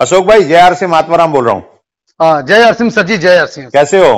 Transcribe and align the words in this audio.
अशोक 0.00 0.24
भाई 0.26 0.42
जय 0.44 0.56
आर 0.56 0.74
सिंह 0.74 0.90
महात्माराम 0.90 1.32
बोल 1.32 1.44
रहा 1.44 1.54
हूँ। 1.54 1.62
हाँ 2.20 2.42
जय 2.42 2.62
हरसिंह 2.64 2.88
सर 2.90 3.02
जी 3.06 3.16
जय 3.18 3.36
हरसिंह 3.38 3.68
कैसे 3.72 3.98
हो? 3.98 4.14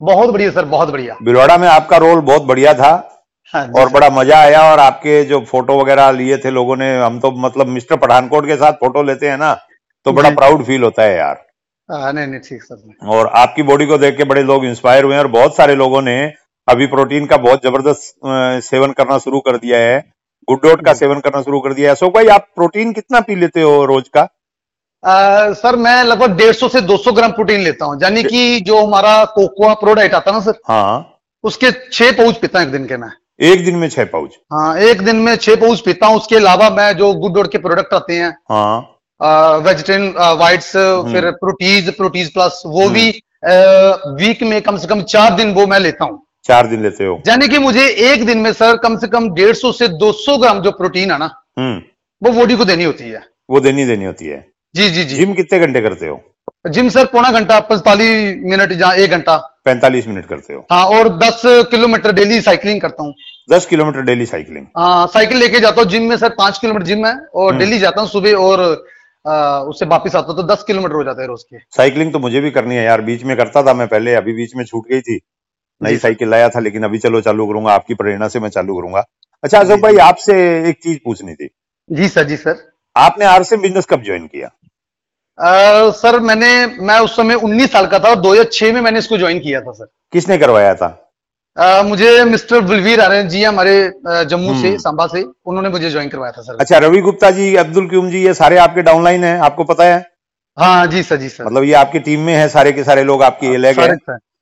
बहुत 0.00 0.30
बढ़िया 0.30 0.50
सर 0.50 0.64
बहुत 0.66 0.90
बढ़िया। 0.90 1.16
बिलवाड़ा 1.22 1.56
में 1.58 1.66
आपका 1.68 1.96
रोल 1.96 2.20
बहुत 2.22 2.42
बढ़िया 2.42 2.72
था 2.74 2.90
हाँ 3.54 3.66
और 3.76 3.88
बड़ा 3.92 4.08
मज़ा 4.10 4.38
आया 4.38 4.62
और 4.70 4.78
आपके 4.80 5.22
जो 5.24 5.40
फ़ोटो 5.50 5.78
वगैरह 5.80 6.10
लिए 6.12 6.38
थे 6.38 6.50
लोगों 6.50 6.76
ने 6.76 6.88
हम 6.98 7.20
तो 7.20 7.30
मतलब 7.40 7.66
मिस्टर 7.68 7.96
पठानकोट 7.96 8.46
के 8.46 8.56
साथ 8.56 8.72
फ़ोटो 8.80 9.02
लेते 9.02 9.28
हैं 9.28 9.36
ना 9.38 9.52
तो 10.06 10.12
बड़ा 10.12 10.30
प्राउड 10.32 10.64
फील 10.66 10.82
होता 10.82 11.02
है 11.02 11.16
यार। 11.16 11.44
नहीं 11.88 12.26
नहीं 12.26 12.40
ठीक 12.40 12.62
सर। 12.62 13.08
और 13.08 13.26
आपकी 13.36 13.62
बॉडी 13.64 13.86
को 13.86 13.98
देख 13.98 14.16
के 14.16 14.24
बड़े 14.24 14.42
लोग 14.44 14.64
इंस्पायर 14.64 15.04
हुए 15.04 15.14
हैं 15.14 15.22
और 15.22 15.30
बहुत 15.30 15.56
सारे 15.56 15.74
लोगों 15.76 16.02
ने 16.02 16.20
अभी 16.68 16.86
प्रोटीन 16.88 17.26
का 17.26 17.36
बहुत 17.38 17.64
ज़बरदस्त 17.64 18.14
सेवन 18.66 18.92
करना 18.92 19.18
शुरू 19.20 19.40
कर 19.40 19.56
दिया 19.58 19.78
है 19.80 19.98
गुड 20.48 20.62
डोट 20.62 20.84
का 20.84 20.92
सेवन 20.96 21.20
करना 21.20 21.42
शुरू 21.42 21.60
कर 21.60 21.72
दिया 21.72 21.88
है। 21.88 21.94
अशोक 21.94 22.14
भाई 22.14 22.26
आप 22.30 22.46
प्रोटीन 22.56 22.92
कितना 22.92 23.20
पी 23.20 23.34
लेते 23.36 23.62
हो 23.62 23.84
रोज 23.86 24.08
का? 24.08 24.28
आ, 25.04 25.52
सर 25.52 25.76
मैं 25.76 26.02
लगभग 26.04 26.36
डेढ़ 26.36 26.52
सौ 26.54 26.68
से 26.68 26.80
दो 26.80 26.96
सौ 26.96 27.12
ग्राम 27.12 27.32
प्रोटीन 27.32 27.60
लेता 27.60 27.84
हूँ। 27.84 27.98
यानी 28.02 28.22
कि 28.22 28.60
जो 28.60 28.84
हमारा 28.84 29.24
कोकोआ 29.34 29.72
प्रोडक्ट 29.74 30.14
आता 30.14 30.30
है 30.30 30.36
ना 30.36 30.42
सर 30.42 30.58
हाँ। 30.68 31.20
उसके 31.44 31.70
छह 31.92 32.12
पाउच 32.18 32.36
पीता 32.38 32.58
हूँ 32.58 32.66
एक 32.66 32.72
दिन 32.72 32.86
के 32.86 32.96
मैं। 32.96 33.10
एक 33.40 33.64
दिन 33.64 33.76
में 33.76 33.88
छह 33.88 34.04
पाउच। 34.04 34.36
हाँ 34.52 34.76
एक 34.80 35.02
दिन 35.02 35.16
में 35.16 35.34
छह 35.36 35.56
पाउच 35.56 35.80
पीता 35.80 36.06
हूँ। 36.06 36.16
उसके 36.16 36.36
अलावा 36.36 36.68
मैं 36.70 36.92
जो 36.96 37.12
गुड 37.14 37.34
डोट 37.34 37.50
के 37.52 37.58
प्रोडक्ट 37.58 37.94
आते 37.94 38.14
हैं 38.14 38.30
हाँ। 38.50 39.60
वेजिटेरियन 39.60 40.14
वाइट्स 40.38 40.74
हम्म। 40.76 41.12
फिर 41.12 41.30
प्रोटीज 41.40 41.94
प्रोटीज 41.96 42.32
प्लस 42.34 42.62
वो 42.66 42.88
भी 42.90 43.08
वीक 44.20 44.42
में 44.42 44.60
कम 44.62 44.76
से 44.76 44.88
कम 44.88 45.02
चार 45.04 45.34
दिन 45.34 45.52
वो 45.54 45.66
मैं 45.66 45.80
लेता 45.80 46.04
हूँ। 46.04 46.22
चार 46.44 46.66
दिन 46.66 46.82
लेते 46.82 47.04
हो। 47.04 47.20
यानी 47.28 47.48
कि 47.48 47.58
मुझे 47.58 47.86
एक 48.04 48.24
दिन 48.26 48.38
में 48.38 48.52
सर 48.52 48.76
कम 48.76 48.96
से 48.98 49.08
कम 49.08 49.28
डेढ़ 49.34 49.54
सौ 49.56 49.72
से 49.72 49.88
दो 49.88 50.12
सौ 50.14 50.36
ग्राम 50.38 50.60
जो 50.62 50.70
प्रोटीन 50.72 51.10
है 51.10 51.18
ना 51.18 51.30
हम्म। 51.58 51.80
वो 52.22 52.32
बॉडी 52.32 52.56
को 52.56 52.64
देनी 52.64 52.84
होती 52.84 53.04
है। 53.04 53.22
वो 53.50 53.60
देनी 53.60 53.84
देनी 53.84 54.04
होती 54.04 54.26
है। 54.26 54.44
जी 54.74 54.88
जी 54.90 55.04
जी। 55.04 55.16
जिम 55.16 55.32
कितने 55.34 55.58
घंटे 55.58 55.80
करते 55.80 56.06
हो? 56.06 56.20
जिम 56.70 56.88
सर 56.88 57.04
पौना 57.06 57.30
घंटा 57.30 57.58
पैंतालीस 57.68 58.36
मिनट 58.44 58.72
या 58.80 58.92
एक 58.94 59.10
घंटा। 59.10 59.36
पैंतालीस 59.64 60.06
मिनट 60.08 60.26
करते 60.26 60.54
हो। 60.54 60.66
हाँ 60.72 60.84
और 60.88 61.08
दस 61.18 61.42
किलोमीटर 61.70 62.12
डेली 62.12 62.40
साइकिलिंग 62.40 62.80
करता 62.80 63.02
हूँ। 63.02 63.14
दस 63.48 63.66
किलोमीटर 63.66 64.02
डेली 64.02 64.26
साइकिलिंग? 64.26 64.66
हाँ 64.78 65.06
साइकिल 65.06 65.38
लेके 65.38 65.60
जाता 65.60 65.80
हूँ 65.80 65.90
जिम 65.90 66.08
में 66.08 66.16
सर 66.16 66.34
पाँच 66.38 66.58
किलोमीटर 66.58 66.86
जिम 66.86 67.06
है 67.06 67.14
और 67.14 67.48
हम्म। 67.48 67.58
डेली 67.58 67.78
जाता 67.78 68.00
हूँ 68.00 68.08
सुबह 68.08 68.34
और 68.38 68.60
आ, 69.24 69.58
उससे 69.62 69.86
वापिस 69.86 70.14
आता 70.16 70.34
तो 70.34 70.42
दस 70.44 70.62
किलोमीटर 70.66 70.94
हो 70.94 71.02
जाता 71.04 71.22
है 71.22 71.26
रोज 71.28 71.42
के। 71.42 71.58
साइकिलिंग 71.76 72.12
तो 72.12 72.18
मुझे 72.18 72.40
भी 72.40 72.50
करनी 72.50 72.76
है 72.76 72.84
यार 72.84 73.00
बीच 73.00 73.22
में 73.24 73.36
करता 73.36 73.62
था 73.62 73.74
मैं 73.74 73.86
पहले 73.88 74.14
अभी 74.14 74.32
बीच 74.32 74.56
में 74.56 74.64
छूट 74.64 74.88
गई 74.90 75.00
थी। 75.00 75.18
नई 75.80 75.96
साइकिल 75.98 76.28
लाया 76.28 76.48
था 76.48 76.60
लेकिन 76.60 76.84
अभी 76.84 76.98
चलो 76.98 77.20
चालू 77.20 77.46
करूँगा 77.46 77.72
आपकी 77.72 77.94
प्रेरणा 77.94 78.28
से 78.28 78.40
मैं 78.40 78.48
चालू 78.48 78.76
करूँगा। 78.76 79.04
अच्छा 79.44 79.58
अशोक 79.58 79.80
भाई 79.80 79.96
आपसे 80.06 80.34
एक 80.70 80.82
चीज़ 80.82 80.98
पूछनी 81.04 81.34
थी। 81.34 81.48
जी 81.90 82.08
सर 82.08 82.24
जी 82.24 82.36
सर। 82.36 82.58
आपने 82.96 83.24
आर 83.24 83.42
से 83.42 83.56
बिज़नेस 83.56 83.86
कब 83.90 84.02
ज्वाइन 84.02 84.26
किया? 84.26 84.50
आ, 85.38 85.90
सर 85.92 86.18
मैंने 86.20 86.50
मैं 86.80 86.98
उस 87.00 87.16
समय 87.16 87.34
उन्नीस 87.36 87.72
साल 87.72 87.86
का 87.86 87.98
था 87.98 88.08
और 88.08 88.20
दो 88.20 88.32
हज़ार 88.32 88.48
छह 88.52 88.72
में 88.72 88.80
मैंने 88.80 88.98
इसको 88.98 89.18
ज्वाइन 89.18 89.38
किया 89.40 89.60
था 89.60 89.72
सर। 89.72 89.86
किसने 90.12 90.38
करवाया 90.38 90.74
था? 90.74 90.86
आ, 91.56 91.82
मुझे 91.82 92.24
मिस्टर 92.24 92.60
बलवीर 92.62 93.00
आर्यन 93.00 93.28
जी 93.28 93.42
हमारे 93.44 93.74
जम्मू 94.26 94.54
से 94.54 94.68
हम्म। 94.68 94.78
सांबा 94.78 95.06
से 95.06 95.22
उन्होंने 95.22 95.68
मुझे 95.68 95.90
ज्वाइन 95.90 96.08
करवाया 96.08 96.32
था 96.32 96.42
सर। 96.42 96.56
अच्छा 96.60 96.78
रवि 96.78 97.00
गुप्ता 97.02 97.30
जी 97.30 97.54
अब्दुल 97.56 97.88
क्यूम 97.88 98.10
जी 98.10 98.22
ये 98.24 98.34
सारे 98.34 98.58
आपके 98.58 98.82
डाउनलाइन 98.82 99.24
है 99.24 99.38
आपको 99.40 99.64
पता 99.64 99.84
है? 99.84 100.04
हाँ 100.56 100.86
जी 100.86 101.02
सर 101.02 101.16
जी 101.16 101.28
सर। 101.28 101.44
मतलब 101.44 101.64
ये 101.64 101.72
आपकी 101.74 101.98
टीम 102.00 102.20
में 102.20 102.34
है 102.34 102.48
सारे 102.50 102.72
के 102.72 102.84
सारे 102.84 103.04
लोग 103.04 103.22
आपकी 103.22 103.56
लेग 103.58 103.80
है? 103.80 103.96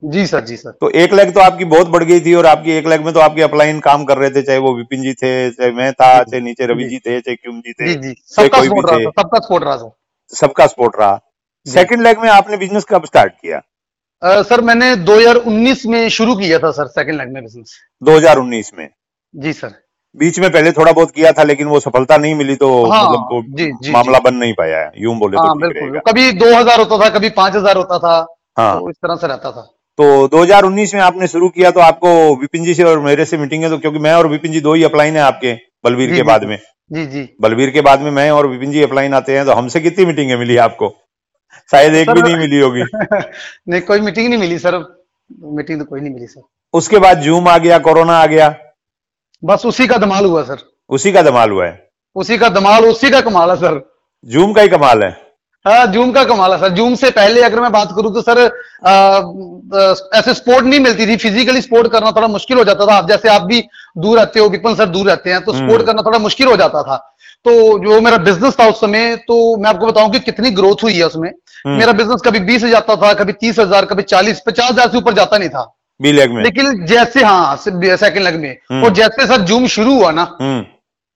जी 0.04 0.26
सर 0.26 0.44
जी 0.44 0.56
सर। 0.56 0.70
तो 0.70 0.90
एक 0.90 1.12
लेग 1.14 1.32
तो 1.34 1.40
आपकी 1.40 1.64
बहुत 1.66 1.88
बढ़ 1.88 2.04
गई 2.04 2.20
थी 2.20 2.34
और 2.34 2.46
आपकी 2.46 2.72
एक 2.72 2.86
लेग 2.88 3.04
में 3.04 3.12
तो 3.14 3.20
आपके 3.20 3.42
अपलाइन 3.42 3.80
काम 3.80 4.04
कर 4.04 4.18
रहे 4.18 4.30
थे 4.30 4.42
चाहे 4.42 4.58
वो 4.58 4.74
विपिन 4.76 5.02
जी 5.02 5.12
थे 5.14 5.50
चाहे 5.50 5.70
मैं 5.72 5.92
था 5.92 6.12
चाहे 6.22 6.40
नीचे 6.42 6.66
रवि 6.66 6.84
जी। 6.84 6.98
थे 6.98 7.20
चाहे 7.20 7.34
क्यूम 7.36 7.60
जी 7.60 7.72
थे 7.72 8.12
सबका 8.12 8.62
सपोर्ट 8.62 8.90
रहा 8.90 9.10
सबका 9.12 9.38
सपोर्ट 9.38 9.64
रहा 9.64 9.76
था। 9.76 9.96
सबका 10.32 10.66
सपोर्ट 10.66 10.96
रहा। 11.00 11.20
सेकंड 11.66 12.02
लेग 12.02 12.18
में 12.18 12.28
आपने 12.30 12.56
बिज़नेस 12.56 12.84
कब 12.84 13.04
स्टार्ट 13.04 13.32
किया? 13.32 13.60
अ, 14.22 14.42
सर 14.42 14.60
मैंने 14.60 14.96
2019 14.96 15.86
में 15.86 16.08
शुरू 16.08 16.36
किया 16.36 16.58
था 16.58 16.70
सर 16.70 16.86
सेकंड 16.86 17.16
लाइन 17.16 17.32
में 17.32 17.42
बिज़नेस 17.42 17.78
2019 18.02 18.70
में? 18.78 18.88
जी 19.34 19.52
सर। 19.52 19.72
बीच 20.16 20.38
में 20.38 20.50
पहले 20.52 20.72
थोड़ा 20.72 20.92
बहुत 20.92 21.10
किया 21.10 21.32
था 21.32 21.42
लेकिन 21.42 21.66
वो 21.66 21.80
सफलता 21.80 22.16
नहीं 22.16 22.34
मिली 22.34 22.56
तो 22.56 22.84
हाँ, 22.86 23.02
मतलब 23.04 23.28
वो 23.32 23.42
जी, 23.56 23.72
जी, 23.82 23.90
मामला 23.92 24.18
बन 24.18 24.34
नहीं 24.34 24.52
पाया। 24.52 24.78
है 24.78 24.90
यूँ 24.98 25.16
बोले 25.18 25.36
तो 25.36 25.42
हाँ 25.42 25.54
ठीक 25.54 25.62
बिल्कुल। 25.62 26.00
कभी 26.08 26.32
2000 26.32 26.78
होता 26.78 27.04
था 27.04 27.08
कभी 27.08 27.28
5000 27.30 27.76
होता 27.76 27.98
था 27.98 28.26
हाँ। 28.58 28.78
तो 28.80 28.90
इस 28.90 28.96
तरह 28.96 29.16
से 29.16 29.26
रहता 29.26 29.50
था। 29.50 29.60
तो 29.98 30.28
2019 30.28 30.94
में 30.94 31.00
आपने 31.00 31.26
शुरू 31.26 31.48
किया 31.48 31.70
तो 31.70 31.80
आपको 31.80 32.36
विपिन 32.36 32.64
जी 32.64 32.74
से 32.74 32.84
और 32.84 33.00
मेरे 33.00 33.24
से 33.24 33.38
मीटिंग 33.38 33.62
है 33.62 33.70
तो 33.70 33.78
क्योंकि 33.78 33.98
मैं 33.98 34.14
और 34.14 34.26
विपिन 34.26 34.52
जी 34.52 34.60
दो 34.60 34.74
ही 34.74 34.84
अपलाइन 34.84 35.14
है 35.16 35.22
आपके 35.22 35.52
बलवीर 35.84 36.14
के 36.14 36.22
बाद 36.22 36.44
में। 36.44 36.58
जी 36.92 37.06
जी। 37.06 37.36
बलबीर 37.40 37.70
के 37.70 37.80
बाद 37.80 38.00
में 38.00 38.10
मैं 38.10 38.30
और 38.30 38.46
विपिन 38.46 38.70
जी 38.70 38.82
अपलाइन 38.82 39.14
आते 39.14 39.36
हैं 39.36 39.46
तो 39.46 39.52
हमसे 39.52 39.80
कितनी 39.80 40.04
मीटिंग 40.04 40.38
मिली 40.38 40.56
आपको? 40.56 40.96
शायद 41.70 41.94
एक 41.94 42.10
भी 42.10 42.22
नहीं 42.22 42.36
मिली 42.36 42.60
होगी। 42.60 42.82
नहीं 43.68 43.80
कोई 43.80 44.00
मीटिंग 44.00 44.28
नहीं 44.28 44.38
मिली 44.38 44.58
सर। 44.58 45.00
मीटिंग 45.42 45.78
तो 45.78 45.84
कोई 45.84 46.00
नहीं 46.00 46.14
मिली 46.14 46.26
सर। 46.26 46.42
उसके 46.74 46.98
बाद 46.98 47.20
जूम 47.20 47.48
आ 47.48 47.58
गया 47.58 47.78
कोरोना 47.78 48.18
आ 48.18 48.26
गया। 48.26 48.54
बस 49.44 49.66
उसी 49.66 49.86
का 49.86 49.96
धमाल 49.96 50.24
हुआ 50.24 50.42
सर। 50.42 50.56
उसी 50.88 51.12
का 51.12 51.22
धमाल 51.22 51.50
हुआ 51.50 51.66
है। 51.66 51.90
उसी 52.16 52.38
का 52.38 52.48
धमाल 52.48 52.84
उसी 52.84 53.10
का 53.10 53.20
कमाल 53.20 53.50
है 53.50 53.56
सर। 53.56 53.90
जूम 54.24 54.52
का 54.52 54.62
ही 54.62 54.68
कमाल 54.68 55.02
है। 55.02 55.29
हाँ 55.64 55.86
जूम 55.86 56.12
का 56.12 56.22
कमाल 56.24 56.52
है 56.52 56.58
सर। 56.58 56.68
जूम 56.74 56.94
से 56.94 57.10
पहले 57.10 57.42
अगर 57.42 57.60
मैं 57.60 57.70
बात 57.72 57.92
करूँ 57.96 58.12
तो 58.14 58.22
सर 58.22 58.38
आ, 58.38 58.90
आ, 58.90 59.94
ऐसे 60.14 60.34
स्पोर्ट 60.34 60.66
नहीं 60.66 60.80
मिलती 60.80 61.06
थी। 61.06 61.16
फिजिकली 61.18 61.60
स्पोर्ट 61.62 61.90
करना 61.92 62.10
थोड़ा 62.10 62.28
मुश्किल 62.28 62.58
हो 62.58 62.64
जाता 62.64 62.86
था। 62.86 62.94
आप 62.94 63.08
जैसे 63.08 63.28
आप 63.28 63.42
भी 63.42 63.62
दूर 63.98 64.18
रहते 64.18 64.40
हो 64.40 64.48
विपिन 64.48 64.74
सर 64.74 64.86
दूर 64.88 65.06
रहते 65.06 65.30
हैं 65.30 65.40
तो 65.44 65.52
हम्म। 65.52 65.66
स्पोर्ट 65.66 65.86
करना 65.86 66.02
थोड़ा 66.02 66.18
मुश्किल 66.18 66.46
हो 66.46 66.56
जाता 66.56 66.82
था। 66.82 66.96
तो 67.46 67.52
जो 67.78 68.00
मेरा 68.00 68.16
बिज़नेस 68.20 68.56
था 68.60 68.68
उस 68.68 68.80
समय 68.80 69.14
तो 69.28 69.56
मैं 69.56 69.70
आपको 69.70 69.86
बताऊँ 69.86 70.10
कि 70.10 70.20
कितनी 70.20 70.50
ग्रोथ 70.52 70.82
हुई 70.84 70.94
है 70.94 71.06
उसमें। 71.06 71.28
हम्म। 71.28 71.76
मेरा 71.78 71.92
बिज़नेस 71.92 72.20
कभी 72.24 72.40
बीस 72.42 72.64
जाता 72.66 72.96
था 72.96 73.12
कभी 73.14 73.32
तीस 73.34 73.58
हज़ार 73.58 73.84
कभी 73.84 74.02
चालीस 74.04 74.42
पचास 74.46 74.70
हज़ार 74.70 74.88
से 74.88 74.98
ऊपर 74.98 75.12
जाता 75.12 75.38
नहीं 75.38 75.48
था। 75.48 75.64
बी 76.00 76.12
लेग 76.12 76.32
में। 76.32 76.42
लेकिन 76.42 76.84
जैसे 76.86 77.22
हाँ 77.24 77.56
सेकंड 77.56 78.22
लेग 78.24 78.40
में। 78.40 78.50
हम्म। 78.72 78.84
और 78.84 78.92
जैसे 78.94 79.26
सर 79.26 79.40
जूम 79.42 79.66
शुरू 79.68 79.94
हुआ 79.94 80.10
ना 80.10 80.22
हम्म। 80.40 80.64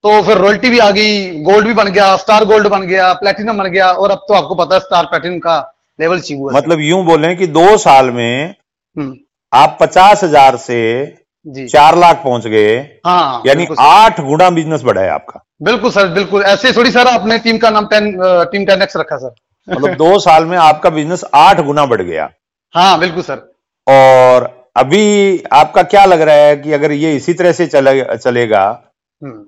तो 0.05 0.21
फिर 0.23 0.39
रॉयल्टी 0.39 0.71
भी 0.71 0.79
आ 0.79 0.91
गई 0.91 1.43
गोल्ड 1.43 1.67
भी 1.67 1.75
बन 1.75 1.89
गया 1.91 2.15
स्टार 2.17 2.45
गोल्ड 2.45 2.67
बन 2.69 2.83
गया 2.87 3.13
प्लेटिनम 3.21 3.59
बन 3.59 3.71
गया 3.71 3.91
और 3.93 4.11
अब 4.11 4.25
तो 4.29 4.35
आपको 4.35 4.55
पता 4.55 4.75
है 4.75 4.81
स्टार 4.81 5.05
प्लेटिनम 5.05 5.39
का 5.39 5.59
लेवल 5.99 6.19
अचीव 6.19 6.39
हुआ 6.39 6.53
मतलब 6.53 6.81
यूँ 6.81 7.05
बोले 7.05 7.35
कि 7.35 7.47
दो 7.49 7.77
साल 7.79 8.11
में 8.11 8.55
हम्म, 8.97 9.15
आप 9.53 9.77
पचास 9.81 10.25
हज़ार 10.25 10.57
से 10.57 10.81
जी। 11.47 11.67
चार 11.69 11.97
लाख 11.99 12.21
पहुँच 12.25 12.47
गए 12.47 12.77
हाँ 13.07 13.43
यानी 13.47 13.67
आठ 13.81 14.21
गुना 14.21 14.49
बिज़नेस 14.51 14.83
बढ़ा 14.83 15.03
है 15.03 15.09
आपका। 15.11 15.41
बिल्कुल 15.63 15.91
सर 15.91 16.09
बिल्कुल। 16.13 16.43
ऐसे 16.43 16.73
थोड़ी 16.73 16.91
सर 16.91 17.07
आपने 17.07 17.39
टीम 17.39 17.59
का 17.59 17.71
नाम 17.71 17.87
टेन 17.87 18.13
टीम 18.53 18.65
टेन 18.67 18.83
एक्स 18.83 18.97
रखा 18.97 19.17
सर। 19.17 19.35
मतलब 19.69 19.95
दो 19.97 20.19
साल 20.21 20.45
में 20.47 20.57
आपका 20.59 20.91
बिज़नेस 20.91 21.25
आठ 21.35 21.61
गुना 21.67 21.87
बढ़ 21.87 22.03
गया। 22.03 22.29
हाँ 22.75 22.99
बिल्कुल 23.01 23.23
सर। 23.23 23.37
और 23.87 24.49
अभी 24.77 25.43
आपका 25.53 25.83
क्या 25.85 26.05
लग 26.05 26.21
रहा 26.21 26.35
है 26.37 26.57
कि 26.57 26.73
अगर 26.73 26.93
ये 26.93 27.15
इसी 27.17 27.35
तरह 27.35 27.53
से 27.53 27.67
चले, 27.67 28.17
चलेगा 28.17 28.65
हम्म, 29.23 29.45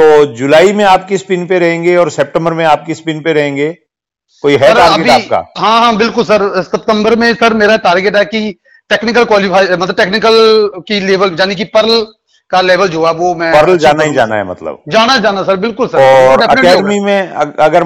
तो 0.00 0.24
जुलाई 0.34 0.72
में 0.72 0.84
आपकी 0.84 1.18
स्पिन 1.18 1.46
पे 1.46 1.58
रहेंगे 1.58 1.96
और 1.96 2.10
सितंबर 2.10 2.52
में 2.52 2.64
आपकी 2.64 2.94
स्पिन 2.94 3.20
पे 3.22 3.32
रहेंगे। 3.32 3.68
कोई 4.44 4.56
है 4.56 4.72
टारगेट 4.74 5.10
आपका? 5.10 5.44
हाँ 5.58 5.80
हाँ 5.80 5.96
बिल्कुल 5.96 6.24
सर। 6.24 6.62
सितंबर 6.62 7.16
में 7.16 7.32
सर 7.34 7.54
मेरा 7.54 7.76
टारगेट 7.86 8.16
है 8.16 8.24
कि 8.24 8.40
टेक्निकल 8.90 9.24
क्वालिफाई 9.24 9.66
मतलब 9.72 9.96
टेक्निकल 9.96 10.38
की 10.88 11.00
लेवल 11.00 11.36
यानी 11.40 11.54
कि 11.54 11.64
पर्ल 11.74 12.00
का 12.50 12.60
लेवल 12.60 12.88
जो 12.88 13.04
है 13.06 13.12
वो 13.14 13.34
मैं 13.34 13.52
पर्ल 13.54 13.76
जाना 13.78 14.04
ही 14.04 14.14
जाना 14.14 14.36
है 14.36 14.44
मतलब। 14.46 14.82
जाना 14.88 15.16
जाना 15.26 15.42
सर 15.42 15.56
बिल्कुल 15.64 15.88
सर। 15.88 15.98
और 16.28 16.42
अकेडमी 16.42 16.98
में 17.00 17.28
अगर 17.66 17.84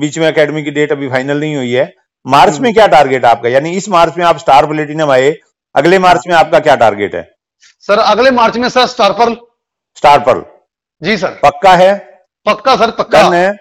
बीच 0.00 0.18
में 0.18 0.26
अकेडमी 0.28 0.62
की 0.62 0.70
डेट 0.70 0.92
अभी 0.92 1.08
फाइनल 1.10 1.40
नहीं 1.40 1.56
हुई 1.56 1.70
है 1.72 1.92
मार्च 2.26 2.52
हम्म। 2.52 2.62
में 2.62 2.72
क्या 2.74 2.86
टारगेट 2.88 3.24
आपका? 3.24 3.48
यानी 3.48 3.70
इस 3.72 3.88
मार्च 3.88 4.18
में 4.18 4.24
आप 4.24 4.38
स्टार 4.38 4.66
प्लेटिनम 4.66 5.10
आए 5.10 5.34
अगले 5.74 5.98
मार्च 5.98 6.26
में 6.28 6.34
आपका 6.36 6.58
क्या 6.60 6.74
टारगेट 6.76 7.14
है? 7.14 7.22
सर 7.88 7.98
अगले 8.00 8.30
मार्च 8.32 8.56
में 8.56 8.68
sir 8.68 8.86
star 8.88 9.12
pearl 9.12 9.36
star 9.96 10.18
pearl 10.20 10.42
जी 11.04 11.16
सर। 11.16 11.38
पक्का 11.42 11.76
है? 11.76 11.94
पक्का 12.46 12.76
सर 12.76 12.90
पक्का। 12.90 13.28
है? 13.28 13.56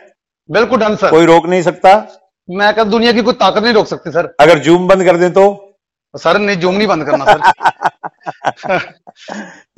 बिल्कुल 0.49 0.79
डन 0.79 0.95
सर। 0.95 1.09
कोई 1.09 1.25
रोक 1.25 1.47
नहीं 1.47 1.61
सकता? 1.61 2.07
मैं 2.49 2.73
कह 2.73 2.83
दुनिया 2.83 3.11
की 3.11 3.21
कोई 3.21 3.33
ताकत 3.33 3.63
नहीं 3.63 3.73
रोक 3.73 3.87
सकती 3.87 4.11
सर। 4.11 4.35
अगर 4.39 4.59
जूम 4.59 4.87
बंद 4.87 5.03
कर 5.03 5.17
दें 5.17 5.33
तो? 5.33 5.69
सर 6.13 6.39
नहीं 6.39 6.57
जूम 6.57 6.75
नहीं 6.75 6.87
बंद 6.87 7.05
करना 7.05 7.25
सर। 7.25 7.39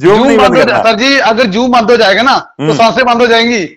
जूम 0.01 0.27
नहीं 0.27 0.37
बंद 0.37 0.57
करना। 0.57 0.83
सर 0.83 0.95
जी 0.95 1.17
अगर 1.19 1.47
जूम 1.47 1.71
बंद 1.71 1.91
हो 1.91 1.97
जाएगा 1.97 2.21
ना 2.21 2.37
तो 2.37 2.63
हम्म। 2.63 2.75
साँसें 2.75 3.05
बंद 3.05 3.21
हो 3.21 3.27
जाएँगी। 3.27 3.67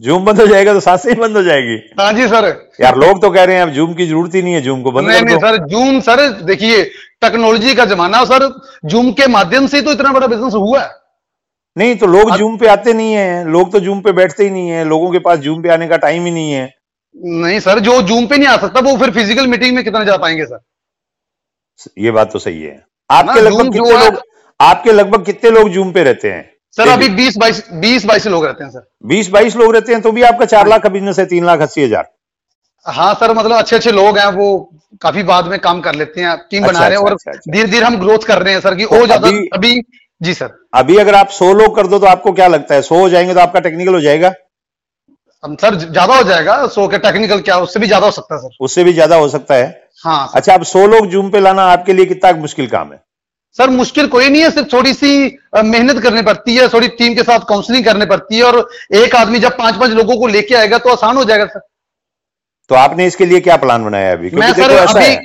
जूम 0.00 0.24
बंद 0.24 0.40
हो 0.40 0.46
जाएगा 0.46 0.72
तो 0.74 0.80
साँसें 0.80 1.10
ही 1.10 1.16
बंद 1.20 1.36
हो 1.36 1.42
जाएगी। 1.42 1.76
हाँ 2.00 2.12
जी 2.12 2.28
सर। 2.28 2.70
यार 2.80 2.96
लोग 2.96 3.20
तो 3.22 3.30
कह 3.30 3.44
रहे 3.44 3.56
हैं 3.56 3.62
अब 3.62 3.70
जूम 3.70 3.94
की 3.94 4.06
ज़रूरत 4.06 4.34
ही 4.34 4.42
नहीं 4.42 4.54
है 4.54 4.60
जूम 4.60 4.82
को 4.82 4.92
बंद 4.92 5.08
नहीं 5.08 5.22
नहीं 5.22 5.38
सर 5.38 5.56
जूम 5.66 6.00
सर 6.00 6.28
देखिए 6.44 6.84
टेक्नोलॉजी 7.22 7.74
का 7.74 7.84
जमाना 7.84 8.24
सर 8.24 8.48
जूम 8.84 9.12
के 9.12 9.26
माध्यम 9.26 9.66
से 9.66 9.76
ही 9.76 9.82
तो 9.82 9.92
इतना 9.92 10.12
बड़ा 10.12 10.26
बिज़नेस 10.26 10.54
हुआ 10.54 10.82
है। 10.82 11.03
नहीं 11.76 11.94
तो 11.96 12.06
लोग 12.06 12.36
जूम 12.36 12.56
पे 12.56 12.66
आते 12.68 12.92
नहीं 12.92 13.12
है। 13.12 13.44
लोग 13.44 13.72
तो 13.72 13.80
जूम 13.80 14.00
पे 14.00 14.12
बैठते 14.12 14.44
ही 14.44 14.50
नहीं 14.50 14.68
है। 14.68 14.84
लोगों 14.84 15.10
के 15.12 15.18
पास 15.18 15.38
जूम 15.38 15.62
पे 15.62 15.68
आने 15.68 15.88
का 15.88 15.96
टाइम 15.96 16.24
ही 16.24 16.30
नहीं 16.30 16.52
है। 16.52 16.68
नहीं 17.16 17.58
सर 17.60 17.78
जो 17.80 18.00
जूम 18.02 18.26
पे 18.26 18.36
नहीं 18.36 18.48
आ 18.48 18.56
सकता 18.56 18.80
वो 18.80 18.96
फिर 18.96 19.10
फ़िज़िकल 19.10 19.46
मीटिंग 19.46 19.74
में 19.74 19.82
कितना 19.84 20.04
जा 20.04 20.16
पाएँगे 20.16 20.44
सर? 20.44 20.58
ये 21.98 22.10
बात 22.10 22.32
तो 22.32 22.38
सही 22.38 22.62
है। 22.62 22.82
आपके 23.10 23.40
लगभग 23.40 23.72
कितने 23.72 24.04
लोग 24.04 24.20
आपके 24.60 24.92
लगभग 24.92 25.24
कितने 25.26 25.50
लोग 25.50 25.68
जूम 25.70 25.92
पे 25.92 26.02
रहते 26.02 26.30
हैं? 26.32 26.50
सर 26.76 26.88
अभी 26.88 27.08
बीस 27.08 27.36
बाईस 27.36 27.62
बीस 27.74 28.04
बाईस 28.04 28.26
लोग 28.26 28.44
रहते 28.46 28.64
हैं 28.64 28.70
सर। 28.70 28.86
बीस 29.06 29.28
बाईस 29.30 29.56
लोग 29.56 29.74
रहते 29.74 29.92
हैं 29.92 30.00
तो 30.02 30.12
भी 30.12 30.22
आपका 30.22 30.44
चार 30.44 30.68
लाख 30.68 30.82
का 30.82 30.88
बिज़नेस 30.88 31.18
है 31.18 31.26
तीन 31.26 31.44
लाख 31.46 31.60
अस्सी 31.60 31.82
हज़ार। 31.82 32.10
हाँ 32.86 33.12
सर 33.14 33.34
मतलब 33.34 33.56
अच्छे 33.56 33.76
अच्छे 33.76 33.92
लोग 33.92 34.18
हैं 34.18 34.26
वो 34.32 34.48
काफ़ी 35.02 35.22
बाद 35.22 35.46
में 35.46 35.58
काम 35.58 35.80
कर 35.80 35.94
लेते 35.94 36.20
हैं 36.20 36.36
टीम 36.50 36.62
अच्छा, 36.62 36.72
बना 36.72 36.86
रहे 36.88 36.96
हैं 36.96 36.96
अच्छा, 36.96 37.06
और 37.06 37.12
अच्छा, 37.12 37.30
अच्छा। 37.30 37.52
धीरे 37.52 37.68
धीरे 37.68 37.84
हम 37.86 37.96
ग्रोथ 38.00 38.26
कर 38.26 38.42
रहे 38.42 38.54
हैं 38.54 38.60
सर 38.60 38.74
कि 38.74 38.84
तो 38.84 38.96
और 38.96 39.06
ज़्यादा 39.06 39.28
अभी- 39.28 39.48
अभी 39.52 39.80
जी 40.24 40.34
सर। 40.34 40.50
अभी 40.74 40.96
अगर 40.98 41.14
आप 41.14 41.28
सौ 41.32 41.52
लोग 41.54 41.74
कर 41.76 41.86
दो 41.86 41.98
तो 41.98 42.06
आपको 42.06 42.32
क्या 42.32 42.46
लगता 42.48 42.74
है? 42.74 42.82
सौ 42.82 42.98
हो 42.98 43.08
जाएँगे 43.08 43.34
तो 43.34 43.40
आपका 43.40 43.60
टेक्निकल 43.60 43.94
हो 43.94 44.00
जाएगा। 44.00 44.32
हम 45.44 45.54
सर 45.56 45.74
ज़्यादा 45.76 46.16
हो 46.16 46.22
जाएगा 46.22 46.66
सो 46.68 46.86
के 46.88 46.98
टेक्निकल 47.00 47.40
क्या 47.40 47.56
उससे 47.60 47.80
भी 47.80 47.86
ज़्यादा 47.86 48.06
हो 48.06 48.12
सकता 48.12 48.34
है 48.34 48.40
सर। 48.40 48.56
उससे 48.60 48.84
भी 48.84 48.92
ज़्यादा 48.92 49.16
हो 49.16 49.28
सकता 49.28 49.54
है। 49.54 49.66
हाँ। 50.04 50.26
सर। 50.26 50.36
अच्छा 50.36 50.54
अब 50.54 50.62
सौ 50.64 50.86
लोग 50.88 51.06
जूम 51.08 51.30
पे 51.30 51.40
लाना 51.40 51.62
आपके 51.72 51.92
लिए 51.92 52.06
कितना 52.06 52.32
मुश्किल 52.38 52.66
काम 52.68 52.92
है? 52.92 53.02
सर 53.58 53.70
मुश्किल 53.70 54.06
कोई 54.08 54.28
नहीं 54.28 54.42
है 54.42 54.50
सिर्फ़ 54.50 54.68
थोड़ी 54.72 54.92
सी 54.94 55.10
मेहनत 55.56 56.02
करनी 56.02 56.22
पड़ती 56.22 56.56
है 56.56 56.68
थोड़ी 56.68 56.88
टीम 56.94 57.14
के 57.14 57.22
साथ 57.22 57.40
काउंसलिंग 57.48 57.84
करनी 57.84 58.06
पड़ती 58.06 58.36
है 58.36 58.42
और 58.44 58.68
एक 58.94 59.14
आदमी 59.16 59.38
जब 59.38 59.56
पाँच 59.58 59.76
पाँच 59.76 59.90
लोगों 59.92 60.16
को 60.20 60.26
लेके 60.28 60.54
आएगा 60.54 60.78
तो 60.78 60.90
आसान 60.90 61.16
हो 61.16 61.24
जाएगा 61.24 61.46
सर। 61.46 61.60
तो 62.70 62.74
आपने 62.76 63.06
इसके 63.06 63.26
लिए 63.26 63.40
क्या 63.40 63.56
प्लान 63.58 63.84
बनाया 63.84 64.12
अभी? 64.12 64.30
मैं 64.32 64.52
सर 64.52 64.70
अभी 64.72 65.16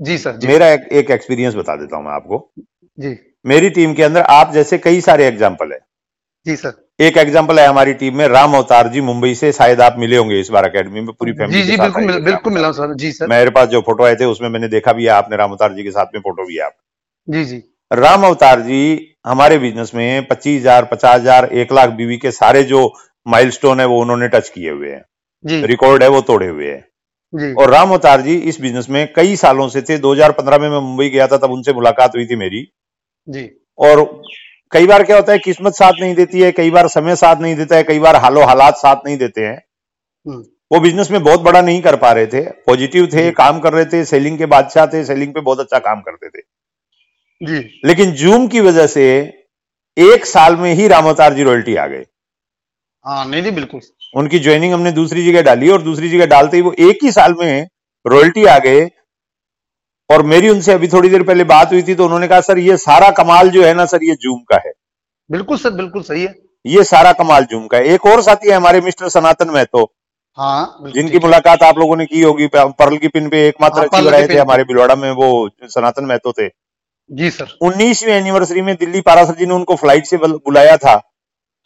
जी 0.00 0.18
सर 0.18 0.36
जी। 0.36 0.48
मेरा 0.48 0.66
एक 0.68 1.10
एक्सपीरियंस 1.10 1.54
बता 1.54 1.76
देता 1.76 1.96
हूँ 1.96 2.04
मैं 2.04 2.12
आपको। 2.12 2.38
जी। 2.98 3.16
मेरी 3.44 3.70
टीम 3.70 3.94
के 3.94 4.02
अंदर 4.02 4.22
आप 4.30 4.52
जैसे 4.52 4.78
कई 4.78 5.00
सारे 5.00 5.26
एग्ज़ाम्पल 5.26 5.72
है। 5.72 5.78
जी 6.46 6.56
सर। 6.56 6.72
एक 7.00 7.16
एग्ज़ाम्पल 7.18 7.58
है 7.60 7.66
हमारी 7.66 7.94
टीम 7.94 8.16
में 8.16 8.26
राम 8.28 8.54
अवतार 8.54 8.88
जी 8.88 9.00
मुंबई 9.02 9.34
से 9.34 9.50
शायद 9.52 9.80
आप 9.80 9.96
मिले 9.98 10.16
होंगे 10.16 10.40
इस 10.40 10.50
बार 10.50 10.64
अकेडमी 10.64 11.00
में 11.00 11.10
पूरी 11.10 11.32
फैमिली 11.32 11.62
जी 11.62 11.70
जी 11.70 11.76
बिल्कुल 11.78 12.04
मिल, 12.04 12.18
बिल्कुल 12.20 12.52
मिला 12.52 12.70
सर। 12.72 12.94
जी 12.94 13.10
सर। 13.12 13.26
मेरे 13.28 13.50
पास 13.50 13.68
जो 13.68 13.80
फ़ोटो 13.80 14.04
आए 14.04 14.14
थे 14.14 14.24
उसमें 14.24 14.48
मैंने 14.48 14.68
देखा 14.68 14.92
भी 14.92 15.04
है 15.04 15.10
आपने 15.12 15.36
राम 15.36 15.50
अवतार 15.50 15.72
जी 15.72 15.84
के 15.84 15.90
साथ 15.90 16.14
में 16.14 16.20
फ़ोटो 16.20 16.46
भी 16.46 16.56
है 16.56 16.62
आप। 16.62 16.76
जी 17.28 17.44
जी। 17.44 17.62
राम 17.90 18.24
अवतार 18.26 18.60
जी 18.60 18.80
हमारे 19.26 19.58
बिज़नेस 19.58 19.92
में 19.94 20.26
पच्चीस 20.28 20.60
हज़ार 20.60 20.84
पचास 20.84 21.20
हज़ार 21.20 21.44
एक 21.54 21.72
लाख 21.72 21.90
बीवी 21.92 22.16
के 22.18 22.30
सारे 22.32 22.62
जो 22.64 22.90
माइलस्टोन 23.26 23.80
है 23.80 23.86
वो 23.86 24.00
उन्होंने 24.00 24.28
टच 24.28 24.48
किए 24.48 24.70
हुए 24.70 24.90
हैं। 24.90 25.62
रिकॉर्ड 25.64 26.02
है 26.02 26.08
वो 26.08 26.20
तोड़े 26.22 26.46
हुए 26.48 26.66
हैं। 26.66 27.52
और 27.54 27.70
राम 27.70 27.90
अवतार 27.90 28.20
जी 28.22 28.34
इस 28.44 28.60
बिज़नेस 28.60 28.86
में 28.90 29.06
कई 29.16 29.36
सालों 29.36 29.68
से 29.68 29.82
थे। 29.82 29.98
2015 30.00 30.58
में 30.58 30.68
मैं 30.68 30.80
मुंबई 30.80 31.08
गया 31.10 31.26
था 31.26 31.36
तब 31.36 31.50
उनसे 31.52 31.72
मुलाकात 31.74 32.16
हुई 32.16 32.26
थी 32.26 32.36
मेरी। 32.36 32.66
जी। 33.28 33.48
और 33.78 34.22
कई 34.72 34.86
बार 34.86 35.02
क्या 35.02 35.16
होता 35.16 35.32
है 35.32 35.38
किस्मत 35.38 35.72
साथ 35.72 35.92
नहीं 36.00 36.14
देती 36.14 36.40
है 36.40 36.50
कई 36.52 36.70
बार 36.70 36.88
समय 36.88 37.16
साथ 37.16 37.36
नहीं 37.36 37.56
देता 37.56 37.76
है 37.76 37.82
कई 37.82 37.98
बार 37.98 38.16
हालो 38.16 38.42
हालात 38.42 38.76
साथ 38.76 38.96
नहीं 39.06 39.16
देते 39.16 39.40
हैं। 39.40 39.56
हम्म, 40.26 40.42
वो 40.72 40.80
बिज़नेस 40.80 41.10
में 41.10 41.22
बहुत 41.22 41.40
बड़ा 41.40 41.60
नहीं 41.60 41.82
कर 41.82 41.96
पा 41.96 42.12
रहे 42.12 42.26
थे। 42.26 42.40
पॉजिटिव 42.66 43.06
थे 43.06 43.30
काम 43.30 43.60
कर 43.60 43.72
रहे 43.72 43.84
थे 43.84 44.04
सेलिंग 44.04 44.38
के 44.38 44.46
बादशाह 44.46 44.86
थे 44.86 45.04
सेलिंग 45.04 45.34
पे 45.34 45.40
बहुत 45.40 45.60
अच्छा 45.60 45.78
काम 45.78 46.00
करते 46.00 46.28
थे। 46.28 46.42
जी। 47.40 47.80
लेकिन 47.84 48.12
जूम 48.12 48.46
की 48.48 48.60
वजह 48.60 48.86
से 48.86 49.06
एक 49.96 50.26
साल 50.26 50.56
में 50.56 50.72
ही 50.74 50.88
राम 50.88 51.04
अवतार 51.04 51.34
जी 51.34 51.42
रॉयल्टी 51.42 51.76
आ 51.76 51.86
गए। 51.86 52.04
हाँ 53.04 53.24
नहीं 53.28 53.42
नहीं 53.42 53.52
बिल्कुल। 53.52 53.80
उनकी 54.16 54.38
ज्वाइनिंग 54.38 54.72
हमने 54.72 54.92
दूसरी 54.92 55.24
जगह 55.26 55.42
डाली 55.42 55.68
और 55.68 55.82
दूसरी 55.82 56.08
जगह 56.08 56.26
डालते 56.26 56.56
ही 56.56 56.62
वो 56.62 56.74
एक 56.80 56.98
ही 57.02 57.12
साल 57.12 57.34
में 57.34 57.68
रॉयल्टी 58.06 58.44
आ 58.44 58.58
गए। 58.58 58.80
और 60.10 60.22
मेरी 60.22 60.48
उनसे 60.48 60.72
अभी 60.72 60.88
थोड़ी 60.88 61.08
देर 61.08 61.22
पहले 61.22 61.44
बात 61.44 61.72
हुई 61.72 61.82
थी 61.82 61.94
तो 61.94 62.04
उन्होंने 62.04 62.28
कहा 62.28 62.40
सर 62.40 62.58
ये 62.58 62.76
सारा 62.76 63.10
कमाल 63.10 63.50
जो 63.50 63.64
है 63.64 63.74
ना 63.74 63.84
सर 63.86 64.04
ये 64.04 64.14
जूम 64.14 64.38
का 64.40 64.56
है। 64.66 64.72
बिल्कुल 65.30 65.58
सर 65.58 65.70
बिल्कुल 65.70 66.02
सही 66.02 66.22
है। 66.22 66.34
ये 66.66 66.84
सारा 66.84 67.12
कमाल 67.12 67.44
जूम 67.44 67.66
का 67.66 67.78
है। 67.78 67.84
एक 67.84 68.06
और 68.06 68.22
साथी 68.22 68.48
है 68.48 68.56
हमारे 68.56 68.80
मिस्टर 68.80 69.08
सनातन 69.08 69.50
महतो। 69.50 69.92
हाँ 70.38 70.90
जिनकी 70.94 71.18
मुलाकात 71.18 71.62
आप 71.62 71.78
लोगों 71.78 71.96
ने 71.96 72.06
की 72.06 72.22
होगी 72.22 72.46
पर्ल 72.54 72.96
की 72.96 73.08
पिन 73.08 73.28
पे 73.28 73.46
एकमात्र 73.48 73.80
हाँ, 73.80 73.88
पिन 73.88 74.28
थे 74.28 74.38
हमारे 74.38 74.64
भिलवाड़ा 74.64 74.94
में 74.94 75.10
वो 75.10 75.50
सनातन 75.64 76.04
महतो 76.04 76.32
थे। 76.32 76.48
जी 77.10 77.30
सर। 77.30 77.56
उन्नीसवी 77.62 78.12
एनिवर्सरी 78.12 78.62
में 78.62 78.74
दिल्ली 78.76 79.00
पारासर 79.00 79.34
जी 79.34 79.46
ने 79.46 79.54
उनको 79.54 79.74
फ़्लाइट 79.74 80.06
से 80.06 80.16
बुलाया 80.16 80.76
था। 80.76 81.00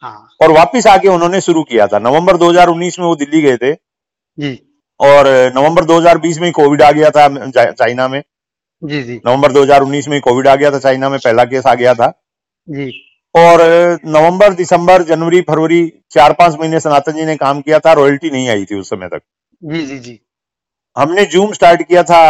हाँ। 0.03 0.29
और 0.43 0.53
वापस 0.53 0.87
आके 0.87 1.09
उन्होंने 1.09 1.41
शुरू 1.41 1.63
किया 1.63 1.87
था। 1.87 1.99
नवंबर 1.99 2.37
2019 2.37 2.99
में 2.99 3.07
वो 3.07 3.15
दिल्ली 3.17 3.43
गए 3.43 3.57
थे। 3.57 3.73
जी। 3.73 4.53
और 5.01 5.27
नवंबर 5.57 5.85
2020 5.85 6.39
में 6.39 6.47
ही 6.47 6.53
कोविड 6.53 6.83
आ 6.83 6.91
गया 6.91 7.11
था 7.11 7.29
चाइना 7.51 8.09
में। 8.09 8.23
जी 8.83 9.03
जी। 9.03 9.21
नवंबर 9.27 9.53
2019 9.53 10.09
में 10.09 10.15
ही 10.15 10.21
कोविड 10.21 10.49
आ 10.49 10.55
गया 10.55 10.71
था 10.71 10.79
चाइना 10.79 11.09
में 11.09 11.19
पहला 11.19 11.45
केस 11.45 11.67
आ 11.67 11.75
गया 11.75 11.95
था। 11.95 12.09
जी। 12.69 12.91
और 13.35 13.61
नवंबर 14.07 14.55
दिसंबर 14.55 15.03
जनवरी 15.03 15.41
फरवरी 15.41 15.81
चार 16.11 16.33
पाँच 16.33 16.57
महीने 16.61 16.81
सनातन 16.81 17.13
जी 17.13 17.25
ने 17.25 17.37
काम 17.37 17.61
किया 17.61 17.79
था 17.79 17.93
रॉयल्टी 17.93 18.31
नहीं 18.31 18.49
आई 18.49 18.65
थी 18.65 18.79
उस 18.81 18.91
समय 18.91 19.09
तक। 19.09 19.23
जी 19.63 19.87
जी 19.87 19.99
जी। 19.99 20.19
हमने 20.97 21.25
जूम 21.25 21.53
स्टार्ट 21.53 21.83
किया 21.83 22.03
था 22.03 22.21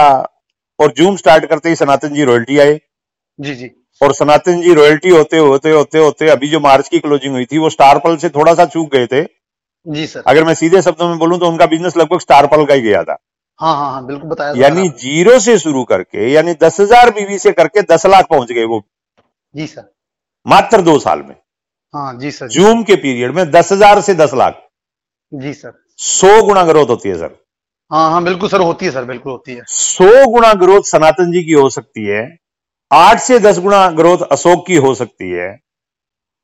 और 0.79 0.93
जूम 0.97 1.17
स्टार्ट 1.17 1.45
करते 1.47 1.69
ही 1.69 1.77
सनातन 1.77 2.15
जी 2.15 2.25
रॉयल्टी 2.25 2.59
आए। 2.59 2.79
जी 3.39 3.55
जी। 3.55 3.71
और 4.01 4.13
सनातन 4.15 4.61
जी 4.61 4.75
रॉयल्टी 4.75 5.09
होते 5.09 5.39
होते 5.39 5.71
होते 5.71 5.99
होते 5.99 6.29
अभी 6.29 6.49
जो 6.49 6.61
मार्च 6.61 6.89
की 6.89 6.99
क्लोजिंग 6.99 7.35
हुई 7.35 7.45
थी 7.45 7.59
वो 7.59 7.71
स्टार 7.71 7.99
पल 7.99 8.17
से 8.17 8.29
थोड़ा 8.29 8.55
सा 8.55 8.65
चूक 8.65 8.93
गए 8.93 9.07
थे। 9.07 9.23
जी 9.87 10.07
सर। 10.07 10.23
अगर 10.27 10.45
मैं 10.45 10.55
सीधे 10.55 10.83
शब्दों 10.83 11.09
में 11.09 11.19
बोलूँ 11.19 11.39
तो 11.41 11.49
उनका 11.49 11.67
बिज़नेस 11.67 11.97
लगभग 11.97 12.21
स्टार 12.21 12.47
पल 12.47 12.65
का 12.67 12.75
ही 12.75 12.83
गया 12.83 13.03
था। 13.03 13.17
हाँ 13.61 13.75
हाँ 13.77 13.91
हाँ 13.93 14.05
बिल्कुल 14.07 14.31
बताया 14.31 14.53
यानी 14.57 14.89
ज़ीरो 14.91 15.39
से 15.41 15.59
शुरू 15.59 15.85
करके 15.85 16.31
यानी 16.31 16.55
दस 16.55 16.81
हज़ार 16.81 17.11
बीवी 17.11 17.39
से 17.39 17.53
करके 17.53 17.83
दस 17.85 18.07
लाख 18.07 18.27
पहुँच 18.31 18.53
गए 18.53 18.65
वो। 18.65 18.83
जी 19.55 19.67
सर। 19.67 19.91
मात्र 20.47 20.81
दो 20.83 20.99
साल 20.99 21.23
में। 21.23 21.35
हाँ 21.95 22.19
जी 22.19 22.31
सर 22.31 22.49
जूम 22.49 22.83
के 22.83 22.97
पीरियड 22.97 23.35
में 23.35 23.51
दस 23.51 23.73
हज़ार 23.73 24.01
से 24.01 24.15
दस 24.15 24.35
लाख। 24.35 24.63
जी 25.33 25.53
सर। 25.55 25.73
सौ 25.99 26.43
गुना 26.43 26.65
ग्रोथ 26.65 26.89
होती 26.89 27.09
है 27.09 27.17
सर। 27.19 27.37
हाँ 27.91 28.11
हाँ 28.11 28.23
बिल्कुल 28.25 28.49
सर 28.49 28.61
होती 28.61 28.87
है 28.87 28.93
सर 28.93 29.05
बिल्कुल 29.05 29.33
होती 29.33 29.55
है। 29.55 29.63
सौ 29.69 30.27
गुना 30.27 30.53
ग्रोथ 30.57 30.83
सनातन 30.87 31.33
जी 31.33 31.43
की 31.43 31.53
हो 31.53 31.69
सकती 31.71 32.07
है। 32.07 32.23
आठ 32.91 33.21
से 33.21 33.39
दस 33.39 33.59
गुना 33.59 33.87
ग्रोथ 33.93 34.27
अशोक 34.33 34.67
की 34.67 34.77
हो 34.77 34.95
सकती 34.95 35.31
है। 35.31 35.51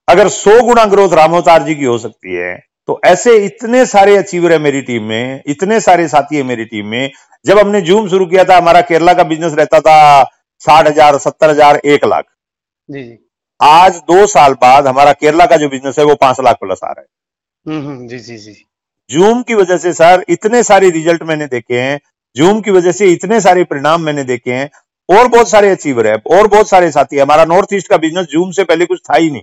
अगर 0.08 0.28
सौ 0.30 0.60
गुना 0.62 0.84
ग्रोथ 0.86 1.12
रामोतार 1.14 1.62
जी 1.62 1.74
की 1.74 1.84
हो 1.84 1.98
सकती 1.98 2.34
है 2.34 2.54
तो 2.88 3.00
ऐसे 3.04 3.36
इतने 3.44 3.84
सारे 3.86 4.16
अचीवर 4.16 4.52
है 4.52 4.58
मेरी 4.58 4.80
टीम 4.82 5.04
में 5.04 5.42
इतने 5.46 5.80
सारे 5.80 6.06
साथी 6.08 6.36
है 6.36 6.42
मेरी 6.44 6.64
टीम 6.64 6.86
में। 6.86 7.10
जब 7.44 7.58
हमने 7.58 7.80
जूम 7.82 8.08
शुरू 8.08 8.26
किया 8.26 8.44
था 8.44 8.56
हमारा 8.56 8.80
केरला 8.82 9.12
का 9.14 9.22
बिज़नेस 9.24 9.52
रहता 9.54 9.80
था 9.80 10.22
साठ 10.62 10.86
हज़ार 10.86 11.18
सत्तर 11.18 11.50
हज़ार 11.50 11.76
एक 11.76 12.04
लाख। 12.04 12.24
जी 12.88 13.02
जी। 13.02 13.18
आज 13.60 13.96
दो 14.08 14.26
साल 14.26 14.54
बाद 14.54 14.86
हमारा 14.86 15.12
केरला 15.14 15.46
का 15.46 15.56
जो 15.56 15.68
बिज़नेस 15.68 15.98
है 15.98 16.04
वो 16.04 16.14
पाँच 16.14 16.40
लाख 16.40 16.56
प्लस 16.56 16.80
आ 16.84 16.88
रहा 16.88 17.00
है। 17.00 17.06
हम्म 17.66 17.86
हम्म 17.86 18.06
जी 18.08 18.18
जी 18.18 18.36
जी। 18.36 18.54
जूम 19.10 19.42
की 19.42 19.54
वजह 19.54 19.76
से 19.76 19.92
सर 19.92 20.24
इतने 20.28 20.62
सारे 20.62 20.90
रिज़ल्ट 20.90 21.22
मैंने 21.22 21.46
देखे 21.48 21.80
हैं। 21.80 21.98
जूम 22.36 22.60
की 22.60 22.70
वजह 22.70 22.92
से 22.92 23.10
इतने 23.12 23.40
सारे 23.40 23.64
परिणाम 23.64 24.02
मैंने 24.02 24.24
देखे 24.24 24.52
हैं। 24.52 24.70
और 25.08 25.28
बहुत 25.28 25.48
सारे 25.48 25.70
अचीवर 25.70 26.06
है 26.06 26.14
और 26.30 26.46
बहुत 26.46 26.68
सारे 26.68 26.90
साथी 26.90 27.16
है। 27.16 27.22
हमारा 27.22 27.44
नॉर्थ 27.46 27.74
ईस्ट 27.74 27.88
का 27.88 27.96
बिज़नेस 27.96 28.26
जूम 28.26 28.50
से 28.50 28.64
पहले 28.64 28.86
कुछ 28.86 29.00
था 29.10 29.16
ही 29.16 29.30
नहीं। 29.30 29.42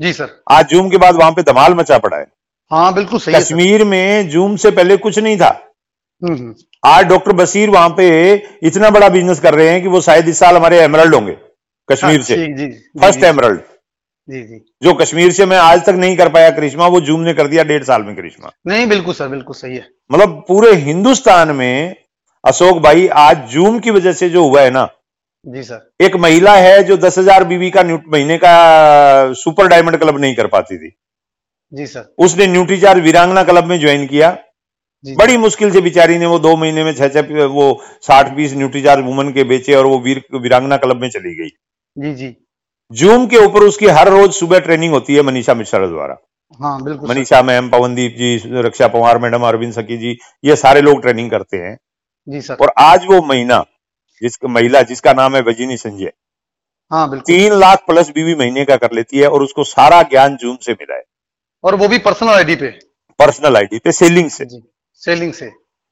जी 0.00 0.12
सर। 0.12 0.30
आज 0.50 0.66
जूम 0.68 0.88
के 0.90 0.96
बाद 0.96 1.14
वहाँ 1.14 1.32
पे 1.32 1.42
धमाल 1.42 1.74
मचा 1.74 1.98
पड़ा 1.98 2.16
है। 2.16 2.26
हाँ 2.70 2.92
बिल्कुल 2.94 3.18
सही 3.20 3.34
है 3.34 3.40
कश्मीर 3.40 3.84
में 3.84 4.28
जूम 4.28 4.56
से 4.56 4.70
पहले 4.70 4.96
कुछ 4.98 5.18
नहीं 5.18 5.36
था। 5.38 5.48
हम्म 6.22 6.34
हम्म। 6.34 6.54
आज 6.84 7.04
डॉक्टर 7.06 7.32
बसीर 7.34 7.70
वहाँ 7.70 7.88
पे 7.96 8.08
इतना 8.62 8.90
बड़ा 8.90 9.08
बिज़नेस 9.08 9.40
कर 9.40 9.54
रहे 9.54 9.68
हैं 9.68 9.82
कि 9.82 9.88
वो 9.88 10.00
शायद 10.00 10.28
इस 10.28 10.38
साल 10.38 10.56
हमारे 10.56 10.80
एमरल्ड 10.80 11.14
होंगे 11.14 11.36
कश्मीर 11.88 12.22
से। 12.22 12.36
जी 12.36 12.52
जी 12.54 12.68
फ़र्स्ट 13.00 13.24
एमरल्ड 13.24 13.60
जी 14.28 14.42
जी। 14.42 14.60
जो 14.82 14.94
कश्मीर 14.94 15.32
से 15.32 15.46
मैं 15.46 15.58
आज 15.58 15.84
तक 15.86 15.94
नहीं 15.96 16.16
कर 16.16 16.28
पाया 16.28 16.50
करिश्मा 16.50 16.86
वो 16.88 17.00
जूम 17.02 17.20
ने 17.20 17.34
कर 17.34 17.48
दिया 17.48 17.64
डेढ़ 17.64 17.82
साल 17.84 18.02
में 18.02 18.14
करिश्मा। 18.16 18.50
नहीं 18.66 18.86
बिल्कुल 18.88 19.14
सर 19.14 19.28
बिल्कुल 19.28 19.54
सही 19.54 19.76
है। 19.76 19.86
मतलब 20.12 20.44
पूरे 20.48 20.74
हिंदुस्तान 20.82 21.54
में 21.56 21.96
अशोक 22.44 22.82
भाई 22.82 23.06
आज 23.20 23.48
जूम 23.50 23.78
की 23.78 23.90
वजह 23.90 24.12
से 24.14 24.28
जो 24.30 24.46
हुआ 24.48 24.62
है 24.62 24.70
ना 24.72 24.88
जी 25.46 25.62
सर। 25.62 26.04
एक 26.04 26.16
महिला 26.18 26.56
है 26.56 26.82
जो 26.82 26.96
दस 26.98 27.18
हज़ार 27.18 27.44
बीबी 27.44 27.70
का 27.70 27.82
महीने 27.82 28.38
का 28.38 29.32
सुपर 29.36 29.68
डायमंड 29.68 29.98
क्लब 29.98 30.20
नहीं 30.20 30.34
कर 30.36 30.46
पाती 30.48 30.78
थी। 30.78 30.96
जी 31.72 31.86
सर। 31.86 32.14
उसने 32.18 32.46
न्यूट्रीचार्ज 32.46 33.02
वीरांगना 33.02 33.42
क्लब 33.44 33.64
में 33.64 33.78
ज्वाइन 33.80 34.06
किया। 34.06 34.30
बड़ी 35.04 35.36
मुश्किल 35.36 35.70
से 35.70 35.80
बिचारी 35.80 36.18
ने 36.18 36.26
वो 36.26 36.38
दो 36.38 36.54
महीने 36.56 36.84
में 36.84 36.92
छह 36.94 37.08
छह 37.08 37.44
वो 37.46 37.66
साठ 38.02 38.34
पीस 38.36 38.54
न्यूट्रीचार्ज 38.54 39.04
वुमन 39.04 39.32
के 39.32 39.44
बेचे 39.44 39.74
और 39.74 39.86
वो 39.86 39.98
वीर 40.00 40.22
वीरांगना 40.34 40.76
क्लब 40.76 41.00
में 41.00 41.08
चली 41.10 41.34
गई। 41.34 41.48
जी 41.96 42.14
जी। 42.14 42.34
जूम 42.90 43.26
के 43.26 43.36
ऊपर 43.36 43.62
उसकी 43.62 43.86
हर 43.88 44.08
रोज 44.08 44.32
सुबह 44.34 44.58
ट्रेनिंग 44.58 44.92
होती 44.92 45.14
है 45.14 45.22
मनीषा 45.22 45.54
मिश्रा 45.54 45.86
द्वारा। 45.86 46.16
हाँ 46.60 46.82
बिल्कुल 46.82 47.08
मनीषा 47.08 47.42
मैम 47.42 47.68
पवनदीप 47.70 48.14
जी 48.16 48.60
रक्षा 48.62 48.88
पवार 48.88 49.18
मैडम 49.18 49.46
अरविंद 49.46 49.72
सखी 49.72 49.96
जी 49.96 50.16
ये 50.44 50.56
सारे 50.56 50.80
लोग 50.80 51.00
ट्रेनिंग 51.02 51.30
करते 51.30 51.56
हैं। 51.56 51.76
जी 52.28 52.40
सर। 52.40 52.54
और 52.54 52.72
आज 52.78 53.06
वो 53.06 53.20
महीना 53.24 53.64
जिसका 54.22 54.48
महिला 54.48 54.82
जिसका 54.84 55.12
नाम 55.12 55.36
है 55.36 55.42
भजिनी 55.42 55.76
संजय 55.76 56.12
हाँ 56.90 57.08
बिल्कुल। 57.10 57.24
तीन 57.26 57.58
लाख 57.58 57.84
प्लस 57.86 58.10
बीवी 58.10 58.34
महीने 58.34 58.64
का 58.64 58.76
कर 58.76 58.92
लेती 58.92 59.18
है 59.18 59.28
और 59.28 59.42
उसको 59.42 59.64
सारा 59.66 60.02
ज्ञान 60.04 60.36
जूम 60.36 60.56
से 60.56 60.72
मिला 60.72 60.94
है। 60.94 61.02
और 61.66 61.74
वो 61.74 61.88
भी 61.88 61.98
पर्सनल 61.98 62.28
आईडी 62.30 62.54
पे। 62.56 62.66
पर्सनल 63.20 63.56
आईडी 63.56 63.78
पे 63.78 63.92
सेलिंग 63.92 64.28
से। 64.30 64.44
जी 64.44 64.62
सेलिंग 65.02 65.32
से। 65.32 65.50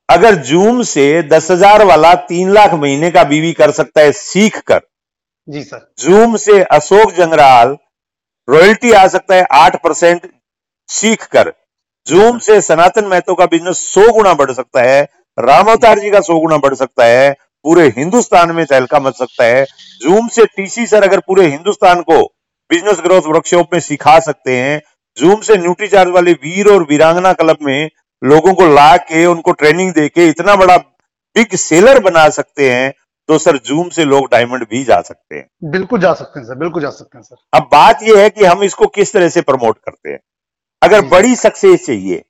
अगर 0.09 0.35
जूम 0.45 0.83
से 0.85 1.07
दस 1.29 1.51
हज़ार 1.51 1.85
वाला 1.85 2.15
तीन 2.25 2.51
लाख 2.53 2.75
महीने 2.75 3.11
का 3.11 3.25
बीवी 3.25 3.53
कर 3.55 3.71
सकता 3.73 4.01
है 4.01 4.13
सीख 4.15 4.59
कर। 4.63 4.81
जी 5.49 5.63
सर। 5.63 5.93
जूम 5.99 6.37
से 6.37 6.63
अशोक 6.63 7.13
जंगराल 7.13 7.77
रॉयल्टी 8.49 8.93
आ 8.93 9.07
सकता 9.09 9.35
है 9.35 9.47
आठ 9.55 9.83
परसेंट 9.83 10.31
सीख 10.89 11.25
कर। 11.27 11.53
जूम 12.07 12.39
से 12.39 12.61
सनातन 12.61 13.07
महतो 13.07 13.35
का 13.35 13.47
बिज़नेस 13.47 13.79
सौ 13.89 14.11
गुना 14.13 14.33
बढ़ 14.35 14.53
सकता 14.53 14.83
है 14.83 15.03
राम 15.39 15.71
अवतार 15.71 15.99
जी 15.99 16.11
का 16.11 16.21
सौ 16.23 16.39
गुना 16.39 16.57
बढ़ 16.59 16.75
सकता 16.75 17.05
है 17.07 17.31
पूरे 17.65 17.87
हिंदुस्तान 17.97 18.51
में 18.55 18.65
तहलका 18.65 18.99
मच 19.01 19.15
सकता 19.17 19.45
है। 19.47 19.65
जूम 20.01 20.29
से 20.29 20.45
टीसी 20.47 20.87
सर 20.87 21.03
अगर 21.03 21.21
पूरे 21.21 21.47
हिंदुस्तान 21.47 22.03
को 22.03 22.23
बिज़नेस 22.71 23.01
ग्रोथ 23.01 23.23
वर्कशॉप 23.27 23.73
में 23.73 23.81
सिखा 23.81 24.19
सकते 24.21 24.57
हैं 24.57 24.81
जूम 25.17 25.41
से 25.41 25.57
न्यूट्रीचार्ज 25.57 26.11
वाले 26.11 26.33
वीर 26.35 26.69
और 26.69 26.83
वीरांगना 26.83 27.33
क्लब 27.33 27.59
में 27.63 27.91
लोगों 28.23 28.55
को 28.55 28.67
ला 28.75 28.97
के 28.99 29.25
उनको 29.27 29.53
ट्रेनिंग 29.53 29.93
दे 29.95 30.09
के 30.09 30.27
इतना 30.29 30.57
बड़ा 30.57 30.77
बिग 30.77 31.55
सेलर 31.59 32.01
बना 32.03 32.29
सकते 32.31 32.71
हैं 32.73 32.93
तो 33.29 33.39
सर 33.39 33.57
जूम 33.67 33.89
से 33.89 34.05
लोग 34.05 34.27
डायमंड 34.31 34.65
भी 34.71 34.83
जा 34.85 35.01
सकते 35.03 35.37
हैं। 35.37 35.71
बिल्कुल 35.71 36.01
जा 36.01 36.13
सकते 36.15 36.41
हैं 36.41 36.47
सर 36.47 36.59
बिल्कुल 36.59 36.83
जा 36.83 36.91
सकते 36.91 37.19
हैं 37.19 37.23
सर। 37.23 37.37
अब 37.53 37.69
बात 37.73 38.03
यह 38.03 38.19
है 38.19 38.31
कि 38.31 38.45
हम 38.45 38.63
इसको 38.63 38.87
किस 38.89 39.13
तरह 39.13 39.29
से 39.29 39.41
प्रमोट 39.43 39.79
करते 39.79 40.11
हैं। 40.11 40.19
अगर 40.83 41.05
बड़ी 41.09 41.37
सक्सेस 41.37 41.87
चाहिए 41.87 42.23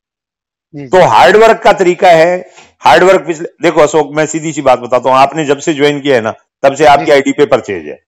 तो 0.75 1.03
हार्डवर्क 1.07 1.61
का 1.62 1.73
तरीका 1.75 2.09
है। 2.11 2.38
हार्डवर्क 2.83 3.26
पिछले 3.26 3.49
देखो 3.62 3.81
अशोक 3.81 4.11
मैं 4.17 4.26
सीधी 4.26 4.53
सी 4.53 4.62
बात 4.62 4.79
बताता 4.79 5.11
हूँ 5.11 5.19
आपने 5.19 5.45
जब 5.45 5.59
से 5.59 5.75
ज्वाइन 5.75 6.00
किया 6.00 6.17
है 6.17 6.23
ना 6.23 6.35
तब 6.62 6.75
से 6.75 6.87
आपकी। 6.87 7.11
आईडी 7.12 7.33
पे 7.33 7.47
परचेज 7.47 7.87
है। 7.87 7.99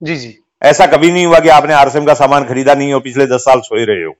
जी 0.00 0.16
जी। 0.16 0.36
ऐसा 0.62 0.86
कभी 0.86 1.10
नहीं 1.12 1.26
हुआ 1.26 1.38
कि 1.38 1.48
आपने 1.48 1.74
आरसीएम 1.74 2.04
का 2.04 2.14
सामान 2.14 2.44
खरीदा 2.44 2.74
नहीं 2.74 2.92
हो 2.92 3.00
पिछले 3.00 3.26
दस 3.26 3.40
साल 3.40 3.60
सोए 3.60 3.84
रहे 3.84 4.04
हो। 4.04 4.12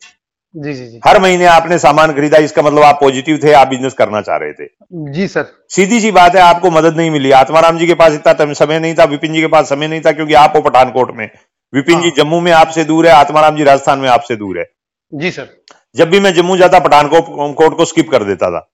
जी 0.55 0.73
जी 0.75 0.87
जी। 0.87 1.00
हर 1.07 1.21
महीने 1.21 1.45
आपने 1.45 1.78
सामान 1.78 2.12
खरीदा 2.12 2.38
इसका 2.38 2.62
मतलब 2.62 2.83
आप 2.83 2.99
पॉजिटिव 3.00 3.38
थे 3.43 3.52
आप 3.52 3.69
बिज़नेस 3.69 3.95
करना 3.95 4.21
चाह 4.21 4.37
रहे 4.37 4.52
थे। 4.52 4.66
जी 5.12 5.26
सर। 5.28 5.47
सीधी 5.69 6.00
सी 6.00 6.11
बात 6.11 6.37
है 6.37 6.43
आपको 6.43 6.71
मदद 6.71 6.97
नहीं 6.97 7.11
मिली। 7.11 7.31
आत्माराम 7.33 7.78
जी 7.78 7.87
के 7.87 7.95
पास 7.95 8.12
इतना 8.12 8.52
समय 8.55 8.78
नहीं 8.81 8.95
था 8.95 9.05
विपिन 9.05 9.33
जी 9.33 9.40
के 9.40 9.47
पास 9.47 9.69
समय 9.69 9.88
नहीं 9.88 10.00
था 10.00 10.12
क्योंकि 10.12 10.35
आप 10.35 10.57
हो 10.57 10.62
पठानकोट 10.62 11.16
में। 11.16 11.28
विपिन 11.73 12.00
जी 12.00 12.09
हाँ। 12.09 12.16
जम्मू 12.16 12.40
में 12.40 12.52
आपसे 12.52 12.85
दूर 12.85 13.07
है 13.07 13.12
आत्माराम 13.12 13.57
जी 13.57 13.64
राजस्थान 13.64 13.99
में 13.99 14.09
आपसे 14.09 14.37
दूर 14.37 14.59
है। 14.59 14.64
जी 15.12 15.31
सर। 15.31 15.49
जब 15.97 16.11
भी 16.11 16.21
मैं 16.21 16.33
जम्मू 16.35 16.57
जाता 16.57 16.78
पठानकोट 16.78 17.55
कोट 17.57 17.76
को 17.76 17.85
स्किप 17.85 18.11
कर 18.11 18.25
देता 18.25 18.50
था। 18.50 18.66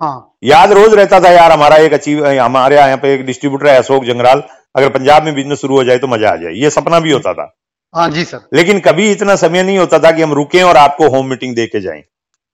हाँ। 0.00 0.36
याद 0.44 0.72
रोज 0.72 0.94
रहता 0.94 1.20
था 1.20 1.30
यार 1.30 1.52
हमारा 1.52 1.76
एक 1.76 1.92
अचीव 1.92 2.26
हमारे 2.28 2.76
यहाँ 2.76 2.96
पे 2.96 3.14
एक 3.14 3.24
डिस्ट्रीब्यूटर 3.26 3.66
है 3.66 3.76
अशोक 3.78 4.04
जंगराल। 4.04 4.42
अगर 4.74 4.88
पंजाब 4.88 5.22
में 5.22 5.34
बिज़नेस 5.34 5.58
शुरू 5.58 5.76
हो 5.76 5.84
जाए 5.84 5.98
तो 5.98 6.06
मज़ा 6.06 6.30
आ 6.30 6.36
जाए। 6.36 6.52
ये 6.54 6.70
सपना 6.70 7.00
भी 7.00 7.12
होता 7.12 7.32
था। 7.34 7.52
हाँ 7.94 8.08
जी 8.10 8.24
सर। 8.24 8.40
लेकिन 8.54 8.80
कभी 8.80 9.10
इतना 9.10 9.36
समय 9.36 9.62
नहीं 9.62 9.78
होता 9.78 9.98
था 9.98 10.10
कि 10.10 10.22
हम 10.22 10.32
रुकें 10.32 10.62
और 10.62 10.76
आपको 10.76 11.08
होम 11.08 11.26
मीटिंग 11.26 11.54
दे 11.56 11.66
के 11.66 11.80
जाएँ। 11.80 12.02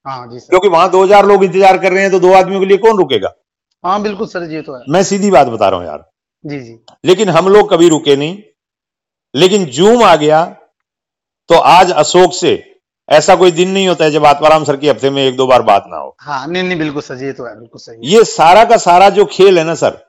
हाँ 0.06 0.26
जी 0.28 0.38
सर। 0.38 0.50
क्योंकि 0.50 0.68
वहाँ 0.68 0.90
दो 0.90 1.02
हज़ार 1.04 1.26
लोग 1.26 1.44
इंतज़ार 1.44 1.78
कर 1.78 1.92
रहे 1.92 2.02
हैं 2.02 2.11
तो 2.11 2.18
दो 2.21 2.33
आदमियों 2.33 2.61
के 2.61 2.66
लिए 2.66 2.76
कौन 2.78 2.97
रुकेगा? 2.99 3.33
हाँ 3.85 4.00
बिल्कुल 4.02 4.26
सर 4.26 4.50
ये 4.52 4.62
तो 4.62 4.76
है। 4.76 4.83
मैं 4.88 5.02
सीधी 5.02 5.30
बात 5.30 5.47
बता 5.47 5.68
रहा 5.68 5.80
हूँ 5.80 5.87
यार। 5.87 6.04
जी 6.44 6.61
जी। 6.61 6.78
लेकिन 7.04 7.28
हम 7.28 7.49
लोग 7.49 7.71
कभी 7.71 7.88
रुके 7.88 8.16
नहीं। 8.16 8.38
लेकिन 9.35 9.64
जूम 9.73 10.02
आ 10.02 10.14
गया 10.16 10.44
तो 11.50 11.54
आज 11.54 11.90
अशोक 11.92 12.33
से 12.33 12.52
ऐसा 13.09 13.35
कोई 13.37 13.50
दिन 13.50 13.71
नहीं 13.71 13.88
होता 13.88 14.04
है 14.04 14.11
जब 14.11 14.25
आत्माराम 14.26 14.64
सर 14.64 14.76
की 14.76 14.88
हफ़्ते 14.88 15.11
में 15.11 15.23
एक 15.23 15.37
दो 15.37 15.47
बार 15.47 15.62
बात 15.62 15.85
ना 15.88 15.97
हो। 15.97 16.14
हाँ 16.21 16.47
नहीं 16.47 16.62
नहीं 16.62 16.78
बिल्कुल 16.78 17.02
सर 17.02 17.33
तो 17.33 17.47
है 17.47 17.59
बिल्कुल 17.59 17.80
सही 17.80 18.12
ये 18.12 18.25
सारा 18.26 18.64
का 18.64 18.76
सारा 18.78 19.09
जो 19.11 19.25
खेल 19.25 19.59
है 19.59 19.64
ना 19.64 19.75
सर 19.75 19.90
जी 19.90 20.03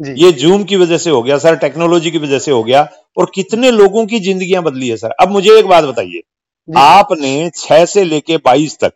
ये 0.00 0.30
जूम 0.32 0.64
की 0.64 0.76
वजह 0.76 0.98
से 0.98 1.10
हो 1.10 1.22
गया 1.22 1.38
सर 1.38 1.56
टेक्नोलॉजी 1.56 2.10
की 2.10 2.18
वजह 2.18 2.38
से 2.38 2.50
हो 2.50 2.62
गया 2.64 2.88
और 3.16 3.30
कितने 3.34 3.70
लोगों 3.70 4.04
की 4.06 4.20
जिंदगियाँ 4.20 4.62
बदली 4.62 4.88
है 4.88 4.96
सर। 4.96 5.10
अब 5.20 5.30
मुझे 5.30 5.58
एक 5.58 5.66
बात 5.66 5.84
बताइए। 5.84 6.22
आपने 6.68 7.50
छह 7.56 7.84
से 7.84 8.04
लेके 8.04 8.36
बाईस 8.36 8.78
तक 8.80 8.92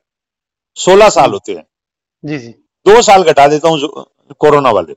सोलह 0.76 1.08
साल 1.08 1.30
होते 1.30 1.52
हैं। 1.52 1.64
जी 2.24 2.38
जी। 2.38 2.48
दो 2.86 3.00
साल 3.02 3.22
घटा 3.22 3.46
देता 3.46 3.68
हूँ 3.68 4.04
कोरोना 4.40 4.70
वाले। 4.70 4.94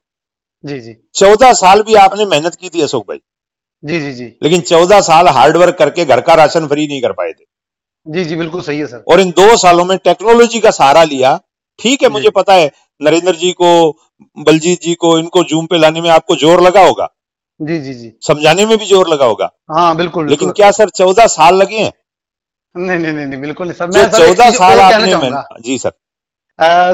जी 0.63 0.79
जी। 0.79 0.95
चौदह 1.15 1.53
साल 1.53 1.81
भी 1.83 1.95
आपने 1.95 2.25
मेहनत 2.25 2.55
की 2.55 2.69
थी 2.69 2.81
अशोक 2.81 3.07
भाई। 3.07 3.19
जी 3.83 3.99
जी 3.99 4.11
जी। 4.13 4.25
लेकिन 4.43 4.61
चौदह 4.61 5.01
साल 5.01 5.27
हार्डवर्क 5.27 5.77
करके 5.77 6.05
घर 6.05 6.21
का 6.21 6.33
राशन 6.33 6.67
फ्री 6.67 6.87
नहीं 6.87 7.01
कर 7.01 7.11
पाए 7.11 7.31
थे। 7.31 7.45
जी 8.05 8.23
जी 8.25 8.35
बिल्कुल 8.35 8.61
सही 8.61 8.79
है 8.79 8.87
सर। 8.87 9.03
और 9.07 9.19
इन 9.19 9.31
दो 9.31 9.55
सालों 9.57 9.85
में 9.85 9.97
टेक्नोलॉजी 9.97 10.59
का 10.59 10.71
सहारा 10.71 11.03
लिया। 11.03 11.39
ठीक 11.79 12.03
है 12.03 12.09
मुझे 12.09 12.29
पता 12.29 12.53
है 12.53 12.71
नरेंद्र 13.01 13.35
जी 13.35 13.51
को 13.51 13.69
बलजीत 14.37 14.81
जी 14.81 14.93
को 14.93 15.19
इनको 15.19 15.43
जूम 15.43 15.65
पे 15.65 15.77
लाने 15.77 16.01
में 16.01 16.09
आपको 16.09 16.35
ज़ोर 16.35 16.61
लगा 16.61 16.85
होगा? 16.85 17.07
जी 17.61 17.79
जी 17.79 17.93
जी। 17.93 18.11
समझाने 18.27 18.65
में 18.65 18.77
भी 18.77 18.85
ज़ोर 18.85 19.07
लगा 19.09 19.25
होगा? 19.25 19.49
हाँ 19.71 19.95
बिल्कुल 19.95 20.29
लेकिन 20.29 20.51
क्या 20.51 20.71
सर 20.71 20.89
चौदह 20.89 21.27
साल 21.27 21.55
लगे 21.55 21.77
हैं? 21.77 21.93
नहीं 22.75 22.99
नहीं 22.99 23.25
नहीं 23.25 23.41
बिल्कुल 23.41 23.67
नहीं 23.67 23.77
सर। 23.77 23.87
मैं 23.87 24.09
चौदह 24.11 24.49
साल 24.51 24.79
आपने 24.79 25.15
मेहनत- 25.15 25.61
जी 25.61 25.77
सर। 25.77 25.91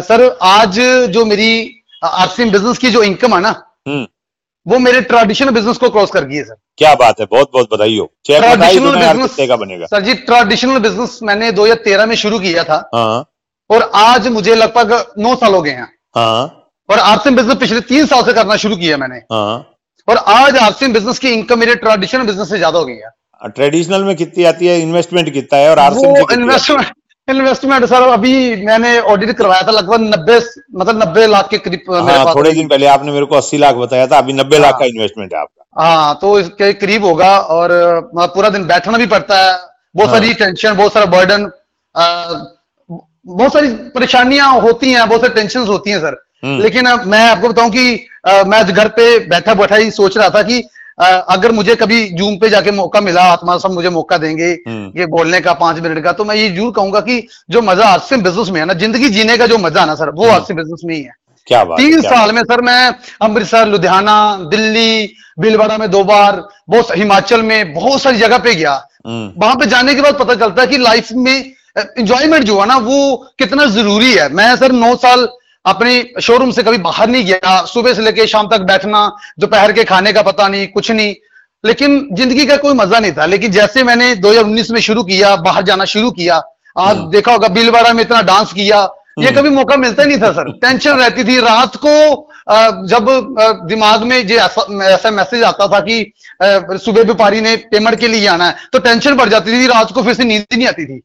सर 0.02 0.38
आज 0.42 0.80
जो 1.10 1.26
मेरी 1.26 1.82
आरसीएम 2.04 2.52
बिज़नेस 2.52 2.78
की 2.78 2.90
जो 2.90 3.04
इनकम 3.04 3.36
है 3.36 3.42
ना 3.42 3.50
हम्म। 3.88 4.08
वो 4.68 4.80
मेरे 4.80 5.02
ट्रेडिशनल 5.02 5.50
बिज़नेस 5.50 5.78
को 5.78 5.90
क्रॉस 5.90 6.12
कर 6.12 6.26
गई 6.26 6.36
है 6.36 6.44
सर। 6.44 6.56
क्या 6.78 6.96
बात 6.96 7.20
है 7.20 7.26
बहुत 7.26 7.50
बहुत 7.54 7.74
बधाई 7.74 7.98
हो। 7.98 8.06
ट्रेडिशनल 8.26 8.96
बिज़नेस 8.96 9.36
का 9.50 9.56
बनेगा? 9.56 9.86
सर 9.86 10.02
जी 10.02 10.14
ट्रेडिशनल 10.14 10.80
बिज़नेस 10.80 11.20
मैंने 11.24 11.52
2013 11.52 12.06
में 12.06 12.16
शुरू 12.16 12.40
किया 12.40 12.64
था। 12.64 12.90
हाँ। 12.96 13.34
और 13.72 13.92
आज 13.96 14.28
मुझे 14.28 14.56
लगभग 14.56 15.14
नौ 15.20 15.36
साल 15.36 15.54
हो 15.54 15.62
गए 15.62 15.72
हैं। 15.72 15.94
हाँ। 16.16 16.63
और 16.94 17.00
आरसीएम 17.02 17.36
बिज़नेस 17.36 17.58
पिछले 17.58 17.80
तीन 17.88 18.06
साल 18.08 18.24
से 18.24 18.34
करना 18.34 18.56
शुरू 18.58 18.76
किया 18.78 18.98
मैंने 18.98 19.16
हाँ 19.32 19.54
और 20.08 20.18
आज 20.30 20.58
आरसीएम 20.60 20.94
बिज़नेस 20.94 21.20
की 21.20 21.30
इनकम 21.30 21.60
मेरे 21.60 21.76
ट्रेडिशनल 21.78 22.26
बिज़नेस 22.26 22.50
से 22.50 22.58
ज़्यादा 22.58 22.80
हो 22.80 22.86
गई 22.86 22.96
है 22.96 23.50
ट्रेडिशनल 23.52 24.04
में 24.04 24.16
कितनी 24.16 24.44
आती 24.46 24.68
है 24.68 24.80
इन्वेस्टमेंट 24.82 25.32
कितना 25.34 25.60
है 25.60 25.70
और 25.70 25.80
आरसीएम 25.80 26.16
है? 26.16 26.26
इन्वेस्टमेंट 26.34 26.92
इन्वेस्टमेंट 27.28 27.86
सर 27.86 28.08
अभी 28.10 28.34
मैंने 28.66 28.98
ऑडिट 29.12 29.32
करवाया 29.38 29.68
था 29.68 29.72
लगभग 29.72 30.02
नब्बे 30.06 30.38
मतलब 30.76 31.02
नब्बे 31.02 31.26
लाख 31.28 31.50
के 31.50 31.58
करीब 31.60 31.94
हाँ 32.10 32.34
थोड़े 32.36 32.52
दिन 32.52 32.68
पहले 32.68 32.88
आपने 32.90 33.12
मेरे 33.12 33.26
को 33.26 33.36
अस्सी 33.36 33.58
लाख 33.58 33.76
बताया 33.78 34.08
था 34.08 34.18
अभी 34.18 34.34
नब्बे 34.34 34.60
लाख 34.60 34.72
हाँ। 34.72 34.80
का 34.80 34.86
इन्वेस्टमेंट 34.86 35.34
है 35.34 35.40
आपका 35.42 35.84
हाँ 35.84 36.18
तो 36.22 36.40
इसके 36.40 36.72
करीब 36.76 37.06
होगा 37.06 37.38
और 37.52 37.72
पूरा 38.16 38.50
दिन 38.50 38.66
बैठना 38.68 38.98
भी 38.98 39.06
पड़ता 39.08 39.38
है 39.40 39.56
बहुत 39.96 40.10
हाँ। 40.10 40.20
सारी 40.20 40.34
टेंशन 40.34 40.76
बहुत 40.76 40.94
सारा 40.94 41.06
बर्डन 41.08 41.50
बहुत 43.26 43.54
सारी 43.54 43.68
परेशानियाँ 43.96 44.52
होती 44.62 44.92
हैं 44.92 45.08
बहुत 45.10 45.22
सारी 45.22 45.34
टेंशन 45.34 45.68
होती 45.68 45.92
हैं 45.92 46.00
सर। 46.00 46.22
लेकिन 46.44 46.86
अब 46.86 47.06
मैं 47.08 47.24
आपको 47.30 47.50
बताऊँ 47.50 47.70
कि 47.72 47.94
अ, 48.26 48.44
मैं 48.44 48.64
घर 48.66 48.88
पे 48.90 49.18
बैठा 49.28 49.54
बैठा 49.54 49.76
ही 49.76 49.92
सोच 49.92 50.18
रहा 50.18 50.30
था 50.30 50.42
कि 50.44 50.60
अ, 50.98 51.06
अगर 51.06 51.52
मुझे 51.52 51.76
कभी 51.76 52.04
जूम 52.18 52.38
पे 52.38 52.50
जाके 52.50 52.72
मौका 52.72 53.02
मिला 53.02 53.22
आत्मा 53.32 53.58
सब 53.58 53.72
मुझे 53.72 53.90
मौका 53.90 54.18
देंगे 54.18 54.50
हम्म। 54.68 55.00
ये 55.00 55.06
बोलने 55.08 55.40
का 55.42 55.54
पाँच 55.56 55.80
मिनट 55.80 56.04
का 56.04 56.12
तो 56.12 56.26
मैं 56.26 56.36
ये 56.36 56.50
ज़रूर 56.50 56.72
कहूँगा 56.72 57.00
कि 57.02 57.20
जो 57.50 57.62
मज़ा 57.62 57.88
आज 57.88 58.02
से 58.02 58.18
बिज़नेस 58.20 58.50
में 58.50 58.60
है 58.60 58.66
ना 58.66 58.74
ज़िंदगी 58.76 59.10
जीने 59.10 59.38
का 59.38 59.48
जो 59.48 59.58
मज़ा 59.58 59.82
है 59.82 59.88
ना 59.88 59.96
सर 59.96 60.10
वो 60.16 60.28
आज 60.30 60.46
से 60.48 60.54
बिज़नेस 60.54 60.82
में 60.86 60.96
ही 60.96 61.02
है। 61.02 61.12
क्या 61.48 61.64
बात 61.64 61.80
तीन 61.80 62.02
क्या 62.02 62.12
साल 62.12 62.32
में 62.32 62.42
सर 62.44 62.62
मैं 62.62 62.94
अमृतसर 63.22 63.68
लुधियाना 63.68 64.16
दिल्ली 64.52 65.14
भीलवाड़ा 65.40 65.78
में 65.78 65.90
दो 65.92 66.04
बार 66.04 66.42
बहुत 66.70 66.96
हिमाचल 66.98 67.42
में 67.44 67.74
बहुत 67.74 68.02
सारी 68.02 68.18
जगह 68.18 68.38
पे 68.38 68.54
गया। 68.56 68.74
हम्म, 69.08 69.32
वहाँ 69.38 69.56
पे 69.56 69.66
जाने 69.66 69.96
के 69.96 70.02
बाद 70.02 70.18
पता 70.20 70.36
चलता 70.36 70.62
है 70.62 70.68
कि 70.68 70.78
लाइफ 70.80 71.12
में 71.14 71.54
इंजॉयमेंट 72.00 72.44
जो 72.46 72.60
है 72.60 72.68
ना 72.68 72.78
वो 72.80 73.16
कितना 73.40 73.66
ज़रूरी 73.72 74.14
है। 74.14 74.28
मैं 74.34 74.56
सर 74.56 74.72
नौ 74.74 74.96
साल 74.98 75.28
अपने 75.66 75.92
शोरूम 76.22 76.52
से 76.52 76.64
कभी 76.64 76.78
बाहर 76.80 77.10
नहीं 77.10 77.26
गया। 77.26 77.64
सुबह 77.66 77.94
से 77.94 78.02
लेके 78.02 78.26
शाम 78.28 78.48
तक 78.50 78.62
बैठना 78.64 79.06
दोपहर 79.40 79.72
के 79.72 79.84
खाने 79.84 80.14
का 80.14 80.22
पता 80.22 80.48
नहीं 80.48 80.68
कुछ 80.70 80.92
नहीं। 80.92 81.14
लेकिन 81.64 82.08
ज़िंदगी 82.14 82.46
का 82.46 82.56
कोई 82.58 82.74
मज़ा 82.76 83.00
नहीं 83.00 83.12
था। 83.14 83.26
लेकिन 83.26 83.52
जैसे 83.52 83.84
मैंने 83.84 84.16
2019 84.18 84.72
में 84.72 84.80
शुरू 84.82 85.04
किया 85.04 85.36
बाहर 85.44 85.64
जाना 85.64 85.86
शुरू 85.88 86.12
किया 86.12 86.42
आज 86.76 86.96
हम्म। 86.98 87.10
देखा 87.12 87.32
होगा 87.32 87.48
भीलवाड़ा 87.50 87.94
में 87.94 88.02
इतना 88.04 88.22
डांस 88.24 88.54
किया 88.54 88.82
ये 89.20 89.26
हम्म। 89.26 89.36
कभी 89.36 89.50
मौका 89.52 89.76
मिलता 89.78 90.04
ही 90.04 90.10
नहीं 90.10 90.22
था 90.22 90.32
सर 90.34 90.52
टेंशन 90.62 90.98
रहती 90.98 91.24
थी। 91.24 91.40
रात 91.42 91.76
को 91.86 92.30
जब 92.88 93.06
दिमाग 93.68 94.04
में 94.04 94.26
जो 94.28 94.36
ऐसा 94.38 94.66
ऐसा 94.86 95.12
मैसेज 95.12 95.44
आता 95.44 95.68
था 95.68 95.80
कि 95.82 96.14
सुबह 96.42 97.04
व्यापारी 97.04 97.42
ने 97.42 97.56
पेमेंट 97.72 98.00
के 98.00 98.08
लिए 98.08 98.28
आना 98.28 98.48
है 98.48 98.56
तो 98.74 98.80
टेंशन 98.80 99.16
बढ़ 99.16 99.30
जाती 99.30 99.52
थी। 99.52 99.68
रात 99.68 99.92
को 99.92 100.04
फिर 100.04 100.14
से 100.14 100.24
नींद 100.24 100.46
नहीं 100.54 100.68
आती 100.68 100.86
थी। 100.86 101.02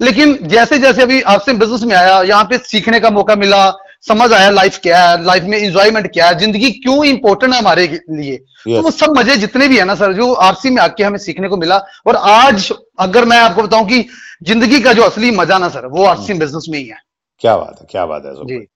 लेकिन 0.00 0.38
जैसे 0.44 0.78
जैसे 0.78 1.02
अभी 1.02 1.20
आपसे 1.28 1.52
बिज़नेस 1.54 1.82
में 1.82 1.94
आया 1.96 2.20
यहाँ 2.22 2.44
पे 2.44 2.58
सीखने 2.60 3.00
का 3.00 3.10
मौका 3.10 3.34
मिला 3.36 3.68
समझ 4.04 4.32
आया 4.32 4.50
लाइफ 4.50 4.78
क्या 4.82 5.02
है 5.02 5.22
लाइफ 5.24 5.42
में 5.44 5.56
इंजॉयमेंट 5.58 6.06
क्या 6.12 6.26
है 6.26 6.38
ज़िंदगी 6.38 6.70
क्यों 6.72 7.04
इंपॉर्टेंट 7.04 7.52
है 7.52 7.58
हमारे 7.58 7.86
लिए? 7.86 8.36
तो 8.36 8.82
वो 8.82 8.90
सब 8.90 9.14
मज़े 9.18 9.36
जितने 9.36 9.68
भी 9.68 9.78
है 9.78 9.84
ना 9.84 9.94
सर 9.94 10.12
जो 10.12 10.32
आरसी 10.44 10.70
में 10.70 10.80
आके 10.82 11.04
हमें 11.04 11.18
सीखने 11.18 11.48
को 11.48 11.56
मिला 11.56 11.78
और 12.06 12.16
आज 12.16 12.70
अगर 13.00 13.24
मैं 13.24 13.38
आपको 13.38 13.62
बताऊँ 13.62 13.86
कि 13.88 14.04
ज़िंदगी 14.42 14.80
का 14.80 14.92
जो 14.92 15.02
असली 15.02 15.30
मज़ा 15.32 15.58
ना 15.58 15.68
सर 15.68 15.86
वो 15.88 16.04
आरसी 16.06 16.34
बिज़नेस 16.34 16.66
में 16.70 16.78
ही 16.78 16.84
है। 16.86 16.98
क्या 17.42 17.56
बात 17.56 17.80
है 17.80 17.86
क्या 17.90 18.06
बात 18.06 18.24
है 18.24 18.30
अशोक 18.30 18.48
जी। 18.48 18.56
भाई। 18.56 18.66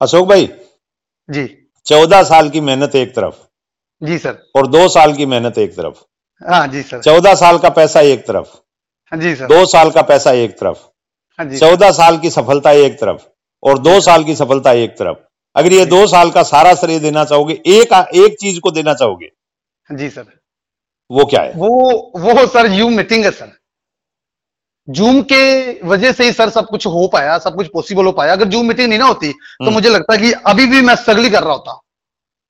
अशोक 0.00 0.28
भाई 0.28 0.48
जी। 1.28 1.46
चौदह 1.86 2.22
साल 2.24 2.48
की 2.50 2.60
मेहनत 2.60 2.96
एक 2.96 3.14
तरफ़ 3.14 3.34
जी 4.02 4.18
सर। 4.18 4.38
और 4.56 4.66
दो 4.68 4.86
साल 4.88 5.14
की 5.14 5.26
मेहनत 5.26 5.58
एक 5.58 5.76
तरफ़। 5.76 6.04
हाँ 6.42 6.66
जी 6.68 6.82
सर। 6.82 7.00
चौदह 7.02 7.34
साल 7.36 7.58
का 7.58 7.68
पैसा 7.70 8.00
एक 8.02 8.26
तरफ़। 8.26 8.56
हाँ 9.12 9.20
जी 9.20 9.34
सर। 9.36 9.46
दो 9.46 9.64
साल 9.66 9.90
का 9.90 10.02
पैसा 10.04 10.32
एक 10.34 10.58
तरफ़। 10.60 10.78
हाँ 11.38 11.48
चौदह 11.50 11.90
साल 11.92 12.18
की 12.18 12.30
सफलता 12.30 12.70
एक 12.78 13.00
तरफ़। 13.00 13.26
और 13.62 13.78
दो 13.80 14.00
साल 14.00 14.24
की 14.24 14.34
सफलता 14.34 14.72
एक 14.74 14.96
तरफ़। 14.98 15.16
अगर 15.56 15.72
ये 15.72 15.84
दो 15.86 16.06
साल 16.06 16.30
का 16.30 16.42
सारा 16.44 16.74
श्रेय 16.74 16.98
देना 17.00 17.24
चाहोगे 17.24 17.54
एक 17.68 17.92
एक 18.16 18.36
चीज़ 18.40 18.60
को 18.60 18.70
देना 18.70 18.94
चाहोगे 18.94 19.28
जी 19.88 20.08
सर। 20.10 20.24
वो 21.10 21.24
क्या 21.24 21.40
है? 21.42 21.52
वो 21.52 22.12
वो 22.16 22.46
सर 22.46 22.68
जूम 22.68 22.92
मीटिंग 22.96 23.24
है 23.24 23.30
सर। 23.30 23.52
जूम 24.88 25.20
के 25.22 25.42
वजह 25.86 26.12
से 26.12 26.24
ही 26.24 26.32
सर 26.32 26.50
सब 26.50 26.66
कुछ 26.66 26.86
हो 26.86 27.06
पाया 27.08 27.36
सब 27.38 27.56
कुछ 27.56 27.66
पॉसिबल 27.74 28.04
हो 28.04 28.12
पाया। 28.12 28.32
अगर 28.32 28.48
जूम 28.48 28.66
मीटिंग 28.68 28.88
नहीं 28.88 28.98
ना 28.98 29.06
होती 29.06 29.30
तो 29.30 29.64
हम्म। 29.64 29.74
मुझे 29.74 29.88
लगता 29.88 30.14
है 30.14 30.20
कि 30.20 30.32
अभी 30.46 30.66
भी 30.66 30.80
मैं 30.80 30.94
स्ट्रगल 30.96 31.28
कर 31.30 31.42
रहा 31.42 31.52
होता। 31.52 31.80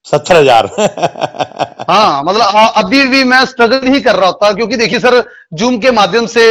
सत्तर 0.07 0.37
हज़ार। 0.37 0.67
हाँ 1.91 2.23
मतलब 2.25 2.73
अभी 2.77 3.05
भी 3.07 3.23
मैं 3.25 3.45
स्ट्रगल 3.45 3.89
ही 3.89 4.01
कर 4.01 4.17
रहा 4.17 4.27
होता 4.27 4.53
क्योंकि 4.53 4.77
देखिए 4.77 4.99
सर 4.99 5.23
जूम 5.55 5.79
के 5.79 5.91
माध्यम 5.91 6.27
से 6.27 6.45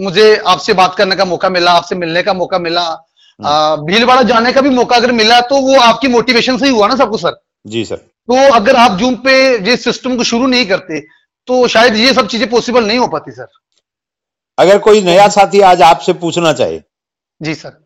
मुझे 0.00 0.36
आपसे 0.46 0.72
बात 0.74 0.94
करने 0.94 1.16
का 1.16 1.24
मौका 1.24 1.48
मिला 1.48 1.72
आपसे 1.72 1.94
मिलने 1.96 2.22
का 2.22 2.32
मौका 2.34 2.58
मिला। 2.58 2.86
भीलवाड़ा 3.40 4.22
जाने 4.22 4.52
का 4.52 4.60
भी 4.60 4.70
मौका 4.70 4.96
अगर 4.96 5.12
मिला 5.12 5.40
तो 5.40 5.60
वो 5.60 5.78
आपकी 5.80 6.08
मोटिवेशन 6.08 6.58
से 6.58 6.66
ही 6.66 6.72
हुआ 6.72 6.86
ना 6.88 6.96
सबको 6.96 7.16
सर 7.16 7.40
जी 7.66 7.84
सर 7.84 7.96
तो 7.96 8.36
अगर 8.54 8.76
आप 8.76 8.98
जूम 8.98 9.14
पे 9.16 9.32
ये 9.68 9.76
सिस्टम 9.76 10.16
को 10.16 10.24
शुरू 10.24 10.46
नहीं 10.46 10.66
करते 10.66 11.00
तो 11.48 11.66
शायद 11.68 11.96
ये 11.96 12.12
सब 12.14 12.26
चीज़ें 12.26 12.48
पॉसिबल 12.50 12.86
नहीं 12.86 12.98
हो 12.98 13.06
पाती 13.06 13.32
सर 13.32 13.46
अगर 14.58 14.78
कोई 14.78 15.00
नया 15.02 15.28
साथी 15.28 15.60
आज 15.60 15.82
आपसे 15.82 16.12
पूछना 16.12 16.52
चाहे 16.52 16.80
जी 17.40 17.54
सर 17.54 17.76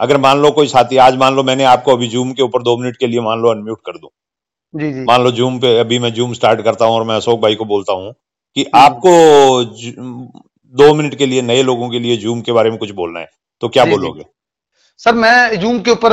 अगर 0.00 0.16
मान 0.16 0.38
लो 0.38 0.50
कोई 0.50 0.68
साथी 0.68 0.96
आज 0.96 1.16
मान 1.16 1.34
लो 1.34 1.42
मैंने 1.42 1.64
आपको 1.64 1.92
अभी 1.92 2.08
जूम 2.08 2.32
के 2.32 2.42
ऊपर 2.42 2.62
दो 2.62 2.76
मिनट 2.76 2.96
के 2.96 3.06
लिए 3.06 3.20
मान 3.20 3.40
लो 3.40 3.50
अनम्यूट 3.50 3.80
कर 3.86 3.98
दू। 3.98 4.10
जी 4.74 4.92
जी. 4.92 5.04
मान 5.04 5.22
लो 5.22 5.30
जूम 5.30 5.58
पे 5.58 5.78
अभी 5.78 5.98
मैं 5.98 6.12
जूम 6.14 6.32
स्टार्ट 6.32 6.62
करता 6.62 6.84
हूँ 6.84 6.94
और 6.94 7.04
मैं 7.04 7.16
अशोक 7.16 7.40
भाई 7.40 7.54
को 7.54 7.64
बोलता 7.64 7.92
हूँ 7.92 8.12
कि 8.56 8.62
हम्म। 8.62 8.82
आपको 8.82 9.10
दो 10.74 10.92
मिनट 10.94 11.14
के 11.14 11.26
लिए 11.26 11.42
नए 11.42 11.62
लोगों 11.62 11.90
के 11.90 11.98
लिए 11.98 12.16
जूम 12.16 12.40
के 12.40 12.52
बारे 12.52 12.70
में 12.70 12.78
कुछ 12.78 12.90
बोलना 12.90 13.20
है 13.20 13.28
तो 13.62 13.68
क्या 13.68 13.84
जी, 13.84 13.90
जी। 13.90 14.24
सर 15.00 15.14
मैं 15.14 15.58
जूम 15.60 15.78
के 15.80 15.90
ऊपर 15.90 16.12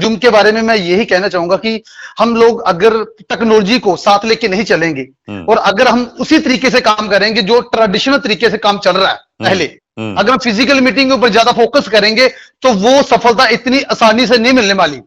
जूम 0.00 0.16
के 0.16 0.30
बारे 0.30 0.52
में 0.52 0.60
मैं 0.62 0.76
यही 0.76 1.04
कहना 1.04 1.28
चाहूँगा 1.28 1.56
कि 1.56 1.82
हम 2.18 2.34
लोग 2.36 2.62
अगर 2.66 3.02
टेक्नोलॉजी 3.20 3.78
को 3.78 3.96
साथ 3.96 4.24
लेके 4.24 4.48
नहीं 4.48 4.64
चलेंगे 4.64 5.02
हम्म, 5.28 5.44
और 5.44 5.58
अगर 5.58 5.88
हम 5.88 6.04
उसी 6.20 6.38
तरीके 6.38 6.70
से 6.70 6.80
काम 6.80 7.08
करेंगे 7.08 7.42
जो 7.42 7.60
ट्रेडिशनल 7.68 8.18
तरीके 8.18 8.50
से 8.50 8.58
काम 8.58 8.78
चल 8.78 8.96
रहा 8.96 9.10
है 9.10 9.16
पहले 9.40 9.64
हम्म, 9.64 10.16
अगर 10.16 10.30
हम 10.32 10.38
फ़िज़िकल 10.38 10.80
मीटिंग 10.80 11.10
के 11.10 11.16
ऊपर 11.16 11.28
ज़्यादा 11.28 11.52
फोकस 11.52 11.88
करेंगे 11.88 12.28
तो 12.62 12.72
वो 12.74 13.02
सफलता 13.02 13.46
इतनी 13.50 13.80
आसानी 13.92 14.26
से 14.26 14.38
नहीं 14.38 14.52
मिलने 14.52 14.74
वाली। 14.74 15.00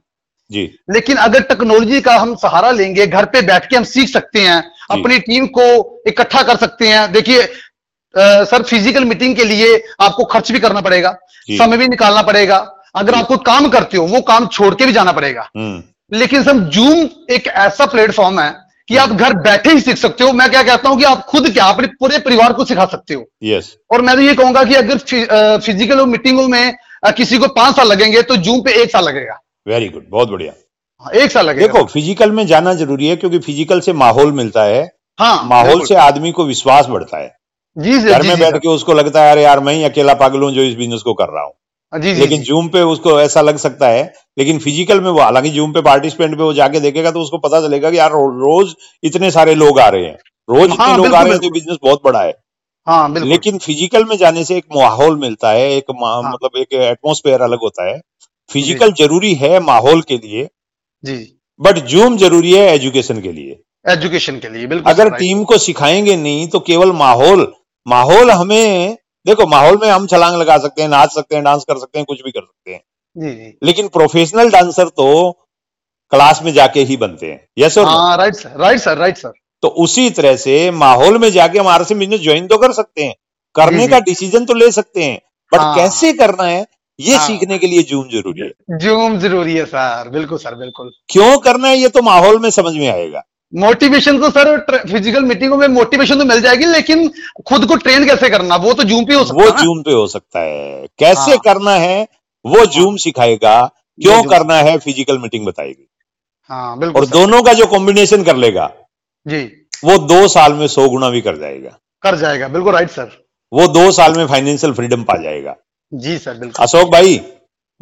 जी। 0.51 0.63
लेकिन 0.93 1.17
अगर 1.17 1.41
टेक्नोलॉजी 1.43 2.01
का 2.01 2.15
हम 2.17 2.35
सहारा 2.35 2.71
लेंगे 2.71 3.07
घर 3.07 3.25
पे 3.25 3.41
बैठ 3.41 3.69
के 3.69 3.75
हम 3.75 3.83
सीख 3.83 4.09
सकते 4.09 4.39
हैं 4.39 4.61
अपनी 4.91 5.19
टीम 5.19 5.45
को 5.57 5.63
इकट्ठा 6.07 6.43
कर 6.43 6.57
सकते 6.57 6.87
हैं 6.87 7.11
देखिए 7.11 7.47
सर 8.15 8.63
फ़िज़िकल 8.63 9.05
मीटिंग 9.05 9.35
के 9.35 9.43
लिए 9.43 9.83
आपको 10.01 10.23
खर्च 10.25 10.51
भी 10.51 10.59
करना 10.59 10.81
पड़ेगा 10.81 11.17
समय 11.49 11.77
भी 11.77 11.87
निकालना 11.87 12.21
पड़ेगा 12.21 12.57
अगर 12.95 13.15
आप 13.15 13.27
कोई 13.27 13.37
काम 13.45 13.67
करते 13.69 13.97
हो 13.97 14.05
वो 14.07 14.21
काम 14.21 14.47
छोड़ 14.47 14.73
के 14.75 14.85
भी 14.85 14.91
जाना 14.91 15.11
पड़ेगा। 15.11 15.49
हम्म। 15.57 16.17
लेकिन 16.17 16.43
सर 16.43 16.57
जूम 16.75 17.07
एक 17.33 17.47
ऐसा 17.47 17.85
प्लेटफॉर्म 17.85 18.39
है 18.39 18.53
कि 18.89 18.97
आप 18.97 19.09
घर 19.09 19.33
बैठे 19.33 19.69
ही 19.69 19.79
सीख 19.81 19.97
सकते 19.97 20.23
हो। 20.23 20.31
मैं 20.33 20.49
क्या 20.49 20.63
कहता 20.63 20.89
हूँ 20.89 20.97
कि 20.97 21.03
आप 21.03 21.25
खुद 21.25 21.49
क्या 21.53 21.65
अपने 21.65 21.87
पूरे 21.99 22.17
परिवार 22.19 22.53
को 22.53 22.65
सिखा 22.65 22.85
सकते 22.85 23.13
हो। 23.13 23.23
यस 23.43 23.75
और 23.93 24.01
मैं 24.01 24.15
तो 24.15 24.21
ये 24.21 24.33
कहूँगा 24.35 24.63
कि 24.63 24.73
अगर 24.73 24.97
फि- 24.97 25.27
फ़िज़िकल 25.65 26.05
मीटिंगों 26.05 26.47
में 26.47 26.75
किसी 27.17 27.37
को 27.37 27.47
पाँच 27.47 27.75
साल 27.75 27.87
लगेंगे 27.87 28.21
तो 28.21 28.35
जूम 28.35 28.61
पे 28.61 28.81
एक 28.83 28.91
साल 28.91 29.03
लगेगा। 29.03 29.39
वेरी 29.67 29.89
गुड 29.89 30.05
बहुत 30.09 30.29
बढ़िया। 30.29 30.53
हाँ, 31.03 31.11
एक 31.13 31.31
साल 31.31 31.45
लगेगा। 31.45 31.67
देखो 31.67 31.83
फ़िज़िकल 31.85 32.31
में 32.31 32.45
जाना 32.47 32.73
ज़रूरी 32.73 33.07
है 33.07 33.15
क्योंकि 33.15 33.39
फ़िज़िकल 33.39 33.79
से 33.79 33.93
माहौल 33.93 34.31
मिलता 34.31 34.63
है। 34.63 34.83
हाँ 35.19 35.43
माहौल 35.43 35.85
से 35.85 35.95
आदमी 35.95 36.31
को 36.31 36.45
विश्वास 36.45 36.85
बढ़ता 36.85 37.17
है। 37.17 37.35
जी 37.77 37.97
जी 37.99 38.09
घर 38.09 38.23
में 38.23 38.39
बैठ 38.39 38.57
के 38.57 38.67
उसको 38.67 38.93
लगता 38.93 39.23
है 39.23 39.31
अरे 39.31 39.43
यार 39.43 39.59
मैं 39.59 39.73
ही 39.73 39.83
अकेला 39.83 40.13
पागल 40.13 40.39
हूँ 40.39 40.51
जो 40.51 40.61
इस 40.61 40.75
बिज़नेस 40.75 41.01
को 41.01 41.13
कर 41.13 41.25
रहा 41.25 41.43
हूँ। 41.43 41.53
जी 41.97 42.13
जी 42.13 42.21
लेकिन 42.21 42.41
जूम 42.41 42.67
पे 42.67 42.81
उसको 42.81 43.21
ऐसा 43.21 43.41
लग 43.41 43.57
सकता 43.57 43.87
है 43.87 44.13
लेकिन 44.39 44.59
फ़िज़िकल 44.59 45.01
में 45.01 45.11
वो 45.11 45.19
हालाँकि 45.19 45.49
जूम 45.49 45.73
पे 45.73 45.81
पार्टिसिपेंट 45.81 46.37
पे 46.37 46.43
वो 46.43 46.53
जाके 46.53 46.79
देखेगा 46.79 47.11
तो 47.11 47.21
उसको 47.21 47.37
पता 47.37 47.61
चलेगा 47.61 47.91
कि 47.91 47.97
यार 47.97 48.11
रो- 48.11 48.31
रोज 48.31 48.75
इतने 49.03 49.31
सारे 49.31 49.55
लोग 49.55 49.79
आ 49.79 49.87
रहे 49.87 50.05
हैं। 50.05 50.17
रोज 50.49 50.69
हाँ, 50.69 50.73
इतने 50.73 50.85
हाँ, 50.85 50.97
लोग 50.97 51.13
आ 51.15 51.21
रहे 51.21 51.31
हैं 51.31 51.41
तो 51.41 51.49
बिज़नेस 51.49 51.77
बहुत 51.83 52.01
बड़ा 52.05 52.21
है। 52.21 52.33
हाँ 52.87 53.13
लेकिन 53.19 53.57
फ़िज़िकल 53.57 54.05
में 54.05 54.17
जाने 54.17 54.43
से 54.43 54.57
एक 54.57 54.65
माहौल 54.75 55.17
मिलता 55.17 55.51
है 55.51 55.71
एक 55.71 55.83
हाँ। 55.91 56.31
मतलब 56.33 56.57
एक 56.57 56.73
एटमोस्फेयर 56.73 57.41
अलग 57.41 57.59
होता 57.59 57.89
है। 57.89 58.01
फ़िज़िकल 58.51 58.91
ज़रूरी 58.91 59.33
है 59.33 59.59
माहौल 59.59 60.01
के 60.01 60.17
लिए 60.17 60.49
जी। 61.03 61.39
बट 61.61 61.77
जूम 61.77 62.17
ज़रूरी 62.17 62.51
है 62.51 62.67
एजुकेशन 62.75 63.21
के 63.21 63.31
लिए। 63.31 63.61
एजुकेशन 63.93 64.39
के 64.39 64.49
लिए 64.49 64.67
बिल्कुल 64.67 64.93
अगर 64.93 65.09
टीम 65.09 65.43
को 65.43 65.57
सिखाएँगे 65.57 66.15
नहीं 66.15 66.47
तो 66.47 66.59
केवल 66.59 66.91
माहौल 66.91 67.53
माहौल 67.87 68.31
हमें 68.31 68.97
देखो 69.25 69.45
माहौल 69.47 69.77
में 69.81 69.89
हम 69.89 70.05
छलांग 70.07 70.35
लगा 70.35 70.57
सकते 70.57 70.81
हैं 70.81 70.89
नाच 70.89 71.11
सकते 71.11 71.35
हैं 71.35 71.43
डांस 71.43 71.63
कर 71.63 71.77
सकते 71.77 71.99
हैं 71.99 72.05
कुछ 72.05 72.21
भी 72.21 72.31
कर 72.31 72.41
सकते 72.41 72.73
हैं। 72.73 72.81
जी 73.15 73.29
जी। 73.31 73.57
लेकिन 73.63 73.87
प्रोफेशनल 73.87 74.49
डांसर 74.51 74.87
तो 74.91 75.31
क्लास 76.11 76.41
में 76.43 76.51
जाके 76.53 76.79
ही 76.81 76.97
बनते 76.97 77.31
हैं। 77.31 77.47
यस 77.57 77.77
और 77.77 77.85
हाँ 77.85 78.17
right 78.17 78.35
sir 78.35 78.57
right 78.59 78.79
sir 78.79 78.97
right 78.97 79.17
sir 79.17 79.31
तो 79.63 79.67
उसी 79.83 80.09
तरह 80.11 80.35
से 80.37 80.71
माहौल 80.73 81.17
में 81.17 81.29
जाके 81.31 81.59
हमारे 81.59 81.85
से 81.85 81.95
बिज़नेस 81.95 82.21
ज्वाइन 82.21 82.47
तो 82.47 82.57
कर 82.57 82.71
सकते 82.73 83.03
हैं। 83.03 83.13
करने 83.55 83.87
का 83.87 83.99
डिसीज़न 84.01 84.45
तो 84.45 84.53
ले 84.53 84.71
सकते 84.71 85.03
हैं 85.03 85.19
बट 85.51 85.59
हाँ। 85.59 85.75
कैसे 85.75 86.11
करना 86.13 86.43
है 86.43 86.65
ये 86.99 87.15
हाँ। 87.15 87.27
सीखने 87.27 87.57
के 87.57 87.67
लिए 87.67 87.83
जूम 87.83 88.07
ज़रूरी 88.09 88.41
है। 88.41 88.77
जूम 88.79 89.17
ज़रूरी 89.19 89.55
है 89.55 89.65
सर 89.65 90.09
बिल्कुल 90.09 90.37
सर 90.37 90.55
बिल्कुल। 90.55 90.91
क्यों 91.09 91.37
करना 91.39 91.67
है 91.67 91.77
ये 91.77 91.89
तो 91.89 92.01
माहौल 92.01 92.39
में 92.39 92.49
समझ 92.51 92.73
में 92.73 92.87
आएगा। 92.87 93.23
मोटिवेशन 93.53 94.19
तो 94.19 94.29
सर 94.29 94.57
फ़िज़िकल 94.87 95.23
मीटिंगों 95.23 95.57
में 95.57 95.67
मोटिवेशन 95.69 96.19
तो 96.19 96.25
मिल 96.25 96.41
जाएगी 96.41 96.65
लेकिन 96.65 97.07
खुद 97.47 97.65
को 97.65 97.75
ट्रेन 97.77 98.05
कैसे 98.05 98.29
करना? 98.29 98.55
वो 98.57 98.73
तो 98.73 98.83
जूम 98.83 99.05
पे 99.05 99.13
हो 99.13 99.23
सकता 99.23 99.35
वो 99.35 99.45
है 99.45 99.51
ना? 99.51 99.61
जूम 99.61 99.81
पे 99.83 99.93
हो 99.93 100.05
सकता 100.07 100.39
है। 100.39 100.87
कैसे 100.99 101.31
हाँ। 101.31 101.39
करना 101.45 101.71
है 101.73 102.07
वो 102.45 102.65
जूम 102.67 102.95
सिखाएगा 102.99 103.59
क्यों 103.99 104.21
करना 104.25 104.55
है 104.59 104.77
फ़िज़िकल 104.79 105.17
मीटिंग 105.19 105.45
बताएगी। 105.45 105.87
हाँ 106.49 106.77
बिल्कुल 106.79 107.01
और 107.01 107.07
दोनों 107.09 107.41
का 107.43 107.53
जो 107.53 107.65
कॉम्बिनेशन 107.67 108.23
कर 108.23 108.35
लेगा 108.37 108.69
जी। 109.25 109.41
वो 109.83 109.97
दो 110.07 110.27
साल 110.29 110.53
में 110.53 110.67
सौ 110.69 110.87
गुना 110.89 111.09
भी 111.09 111.21
कर 111.21 111.37
जाएगा। 111.37 111.77
कर 112.03 112.15
जाएगा 112.17 112.47
बिल्कुल 112.49 112.73
राइट 112.73 112.89
सर 112.91 113.11
वो 113.51 113.67
दो 113.69 113.91
साल 113.91 114.13
में 114.13 114.25
फाइनेंशियल 114.27 114.73
फ्रीडम 114.73 115.03
पा 115.03 115.21
जाएगा। 115.23 115.55
जी 115.91 116.17
सर 116.19 116.33
बिल्कुल। 116.35 116.63
अशोक 116.63 116.91
भाई 116.91 117.19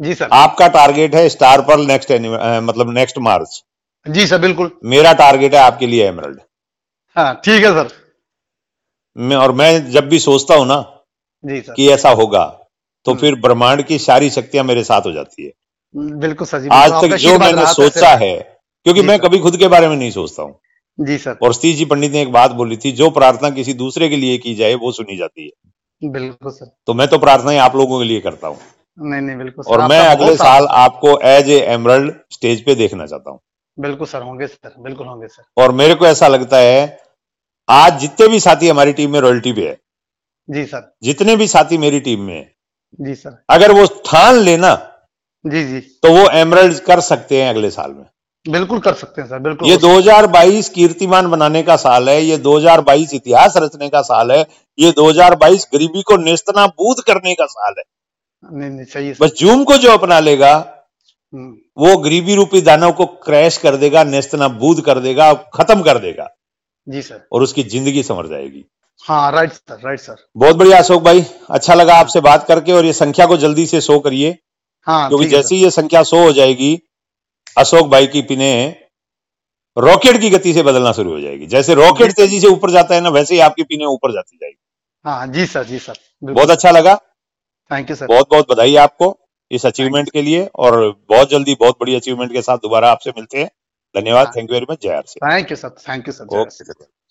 जी 0.00 0.14
सर 0.14 0.28
आपका 0.34 0.68
टारगेट 0.70 1.14
है 1.14 1.28
स्टार 1.30 1.60
पर 1.62 1.78
नेक्स्ट 1.86 2.12
मतलब 2.12 2.92
नेक्स्ट 2.94 3.18
मार्च 3.20 3.62
जी 4.06 4.26
सर 4.26 4.38
बिल्कुल। 4.38 4.70
मेरा 4.84 5.12
टारगेट 5.12 5.54
है 5.54 5.60
आपके 5.60 5.86
लिए 5.86 6.06
एमरल्ड 6.06 6.40
हाँ 7.16 7.34
ठीक 7.44 7.64
है 7.64 7.70
सर। 7.72 7.88
मैं 9.16 9.36
और 9.36 9.52
मैं 9.52 9.90
जब 9.90 10.08
भी 10.08 10.18
सोचता 10.18 10.54
हूँ 10.54 10.66
ना 10.66 10.80
जी 11.44 11.60
सर। 11.60 11.72
कि 11.72 11.88
ऐसा 11.90 12.10
होगा 12.12 12.44
तो 13.06 13.10
हम्म। 13.10 13.20
फिर 13.20 13.34
ब्रह्मांड 13.40 13.82
की 13.86 13.98
सारी 14.00 14.30
शक्तियाँ 14.30 14.64
मेरे 14.64 14.84
साथ 14.84 15.06
हो 15.06 15.12
जाती 15.12 15.44
है। 15.44 15.52
बिल्कुल 16.18 16.46
सर 16.46 16.60
जी 16.60 16.68
आज 16.72 16.90
तक 16.92 17.14
जो 17.16 17.38
मैंने 17.38 17.66
सोचा 17.72 18.08
है 18.16 18.34
क्योंकि 18.86 19.02
मैं 19.02 19.18
कभी 19.18 19.38
खुद 19.38 19.56
के 19.56 19.68
बारे 19.68 19.88
में 19.88 19.96
नहीं 19.96 20.10
सोचता 20.10 20.42
हूँ। 20.42 20.58
जी 20.98 21.16
सर। 21.18 21.36
और 21.42 21.52
सतीश 21.54 21.76
जी 21.76 21.84
पंडित 21.84 22.12
ने 22.12 22.20
एक 22.22 22.32
बात 22.32 22.50
बोली 22.52 22.76
थी 22.76 22.92
जो 22.92 23.10
प्रार्थना 23.10 23.50
किसी 23.50 23.72
दूसरे 23.74 24.08
के 24.08 24.16
लिए 24.16 24.36
की 24.38 24.54
जाए 24.54 24.74
वो 24.74 24.92
सुनी 24.92 25.16
जाती 25.16 25.44
है। 25.44 26.10
बिल्कुल 26.10 26.52
सर। 26.52 26.70
तो 26.86 26.94
मैं 26.94 27.08
तो 27.08 27.18
प्रार्थनाएँ 27.18 27.58
आप 27.58 27.76
लोगों 27.76 27.98
के 27.98 28.04
लिए 28.04 28.20
करता 28.20 28.48
हूँ। 28.48 28.58
नहीं 28.98 29.20
नहीं 29.20 29.36
बिल्कुल 29.36 29.64
और 29.66 29.88
मैं 29.88 29.98
अगले 30.00 30.34
साल 30.36 30.66
आपको 30.78 31.18
एज 31.28 31.48
ए 31.50 31.58
एमरल्ड 31.72 32.12
स्टेज 32.32 32.64
पे 32.64 32.74
देखना 32.74 33.06
चाहता 33.06 33.30
हूँ। 33.30 33.40
बिल्कुल 33.78 34.06
सर 34.06 34.22
होंगे 34.22 34.46
सर 34.46 34.74
बिल्कुल 34.78 35.06
होंगे 35.06 35.26
सर। 35.26 35.62
और 35.62 35.72
मेरे 35.72 35.94
को 35.94 36.06
ऐसा 36.06 36.28
लगता 36.28 36.56
है 36.56 37.02
आज 37.68 38.00
जितने 38.00 38.28
भी 38.28 38.40
साथी 38.40 38.68
हमारी 38.68 38.92
टीम 38.92 39.10
में 39.10 39.20
रॉयल्टी 39.20 39.52
पे 39.52 39.68
है 39.68 39.76
जी 40.48 40.64
सर। 40.64 40.92
जितने 41.02 41.36
भी 41.36 41.46
साथी 41.48 41.78
मेरी 41.78 42.00
टीम 42.00 42.20
में 42.20 42.34
है 42.34 42.54
जी 43.00 43.14
सर। 43.14 43.44
अगर 43.50 43.72
वो 43.72 43.86
ठान 44.06 44.34
लेना 44.34 44.74
जी 45.44 45.64
जी। 45.64 45.80
तो 45.80 46.12
वो 46.12 46.28
एमरल्ड 46.30 46.78
कर 46.78 47.00
सकते 47.00 47.42
हैं 47.42 47.48
अगले 47.50 47.70
साल 47.70 47.90
में। 47.90 48.04
बिल्कुल 48.46 48.78
कर 48.78 48.94
सकते 48.94 49.20
हैं 49.20 49.28
सर 49.28 49.38
बिल्कुल। 49.38 49.68
ये 49.68 49.74
हो 49.74 49.80
सकता 49.80 49.88
2022 49.88 50.68
कीर्तिमान 50.68 51.30
बनाने 51.30 51.62
का 51.62 51.76
साल 51.76 52.08
है 52.08 52.20
ये 52.22 52.36
2022 52.38 53.14
इतिहास 53.14 53.56
रचने 53.56 53.88
का 53.88 54.02
साल 54.02 54.32
है 54.32 54.46
ये 54.78 54.90
2022 54.92 55.66
गरीबी 55.72 56.02
को 56.02 56.16
नेस्तनाबूद 56.16 57.00
करने 57.00 57.34
का 57.34 57.46
साल 57.46 57.74
है। 57.78 57.84
नहीं 58.44 58.70
नहीं 58.70 58.84
सही 58.84 59.06
है 59.08 59.14
बस 59.20 59.32
जूम 59.38 59.64
को 59.64 59.76
जो 59.76 59.92
अपना 59.92 60.18
लेगा 60.20 60.73
वो 61.34 61.96
गरीबी 61.98 62.34
रूपी 62.34 62.60
दानव 62.60 62.92
को 62.92 63.06
क्रैश 63.24 63.56
कर 63.58 63.76
देगा 63.76 64.04
नेस्तनाबूद 64.04 64.80
कर 64.80 64.98
देगा 65.00 65.32
खत्म 65.54 65.82
कर 65.82 65.98
देगा। 65.98 66.28
जी 66.86 67.02
सर। 67.02 67.26
और 67.32 67.42
उसकी 67.42 67.62
ज़िंदगी 67.64 68.02
संवर 68.02 68.26
जाएगी। 68.28 68.64
हाँ 69.02 69.30
राइट 69.32 69.52
सर 69.52 69.80
राइट 69.84 70.00
सर 70.00 70.16
बहुत 70.36 70.56
बढ़िया 70.56 70.78
अशोक 70.78 71.02
भाई 71.02 71.24
अच्छा 71.50 71.74
लगा 71.74 71.94
आपसे 71.96 72.20
बात 72.20 72.46
करके 72.48 72.72
और 72.72 72.84
ये 72.84 72.92
संख्या 72.92 73.26
को 73.26 73.36
जल्दी 73.36 73.66
से 73.66 73.80
शो 73.80 73.98
करिए। 74.00 74.36
हाँ 74.86 75.08
क्योंकि 75.08 75.26
जैसे 75.26 75.54
ही 75.54 75.62
ये 75.62 75.70
संख्या 75.70 76.02
शो 76.02 76.22
हो 76.22 76.32
जाएगी 76.32 76.78
अशोक 77.56 77.88
भाई 77.88 78.06
की 78.06 78.22
पिने 78.22 78.52
रॉकेट 79.76 80.20
की 80.20 80.30
गति 80.30 80.52
से 80.54 80.62
बदलना 80.62 80.92
शुरू 80.92 81.12
हो 81.12 81.20
जाएगी। 81.20 81.46
जैसे 81.46 81.74
रॉकेट 81.74 82.12
तेज़ी 82.12 82.40
से 82.40 82.46
ऊपर 82.48 82.70
जाता 82.70 82.94
है 82.94 83.00
ना 83.00 83.08
वैसे 83.10 83.34
ही 83.34 83.40
आपकी 83.40 83.62
पिने 83.64 83.84
ऊपर 83.86 84.12
जाती 84.12 84.36
जाएगी। 84.36 84.60
हाँ 85.04 85.26
जी 85.26 85.46
सर 85.46 85.64
जी 85.64 85.78
सर। 85.78 85.98
बहुत 86.22 86.50
अच्छा 86.50 86.70
लगा। 86.70 86.94
थैंक 87.70 87.90
यू 87.90 87.96
सर 87.96 88.06
बहुत 88.06 88.28
बहुत 88.30 88.50
बधाई 88.50 88.76
आपको। 88.76 89.10
इस 89.50 89.66
अचीवमेंट 89.66 90.10
के 90.10 90.22
लिए 90.22 90.46
और 90.54 90.76
बहुत 91.08 91.30
जल्दी 91.30 91.54
बहुत 91.54 91.76
बड़ी 91.80 91.94
अचीवमेंट 91.94 92.32
के 92.32 92.42
साथ 92.42 92.58
दोबारा 92.58 92.90
आपसे 92.90 93.10
मिलते 93.10 93.38
हैं। 93.38 93.50
धन्यवाद। 93.94 94.32
थैंक 94.36 94.50
यू 94.50 94.54
वेरी 94.54 94.66
मच 94.70 94.82
जय 94.82 94.88
are 94.88 95.02
thank 95.02 95.50
you 95.50 95.56
sir 95.56 95.70
thank 95.88 96.08
you 96.08 96.12
sir 96.12 96.38
okay 96.38 97.03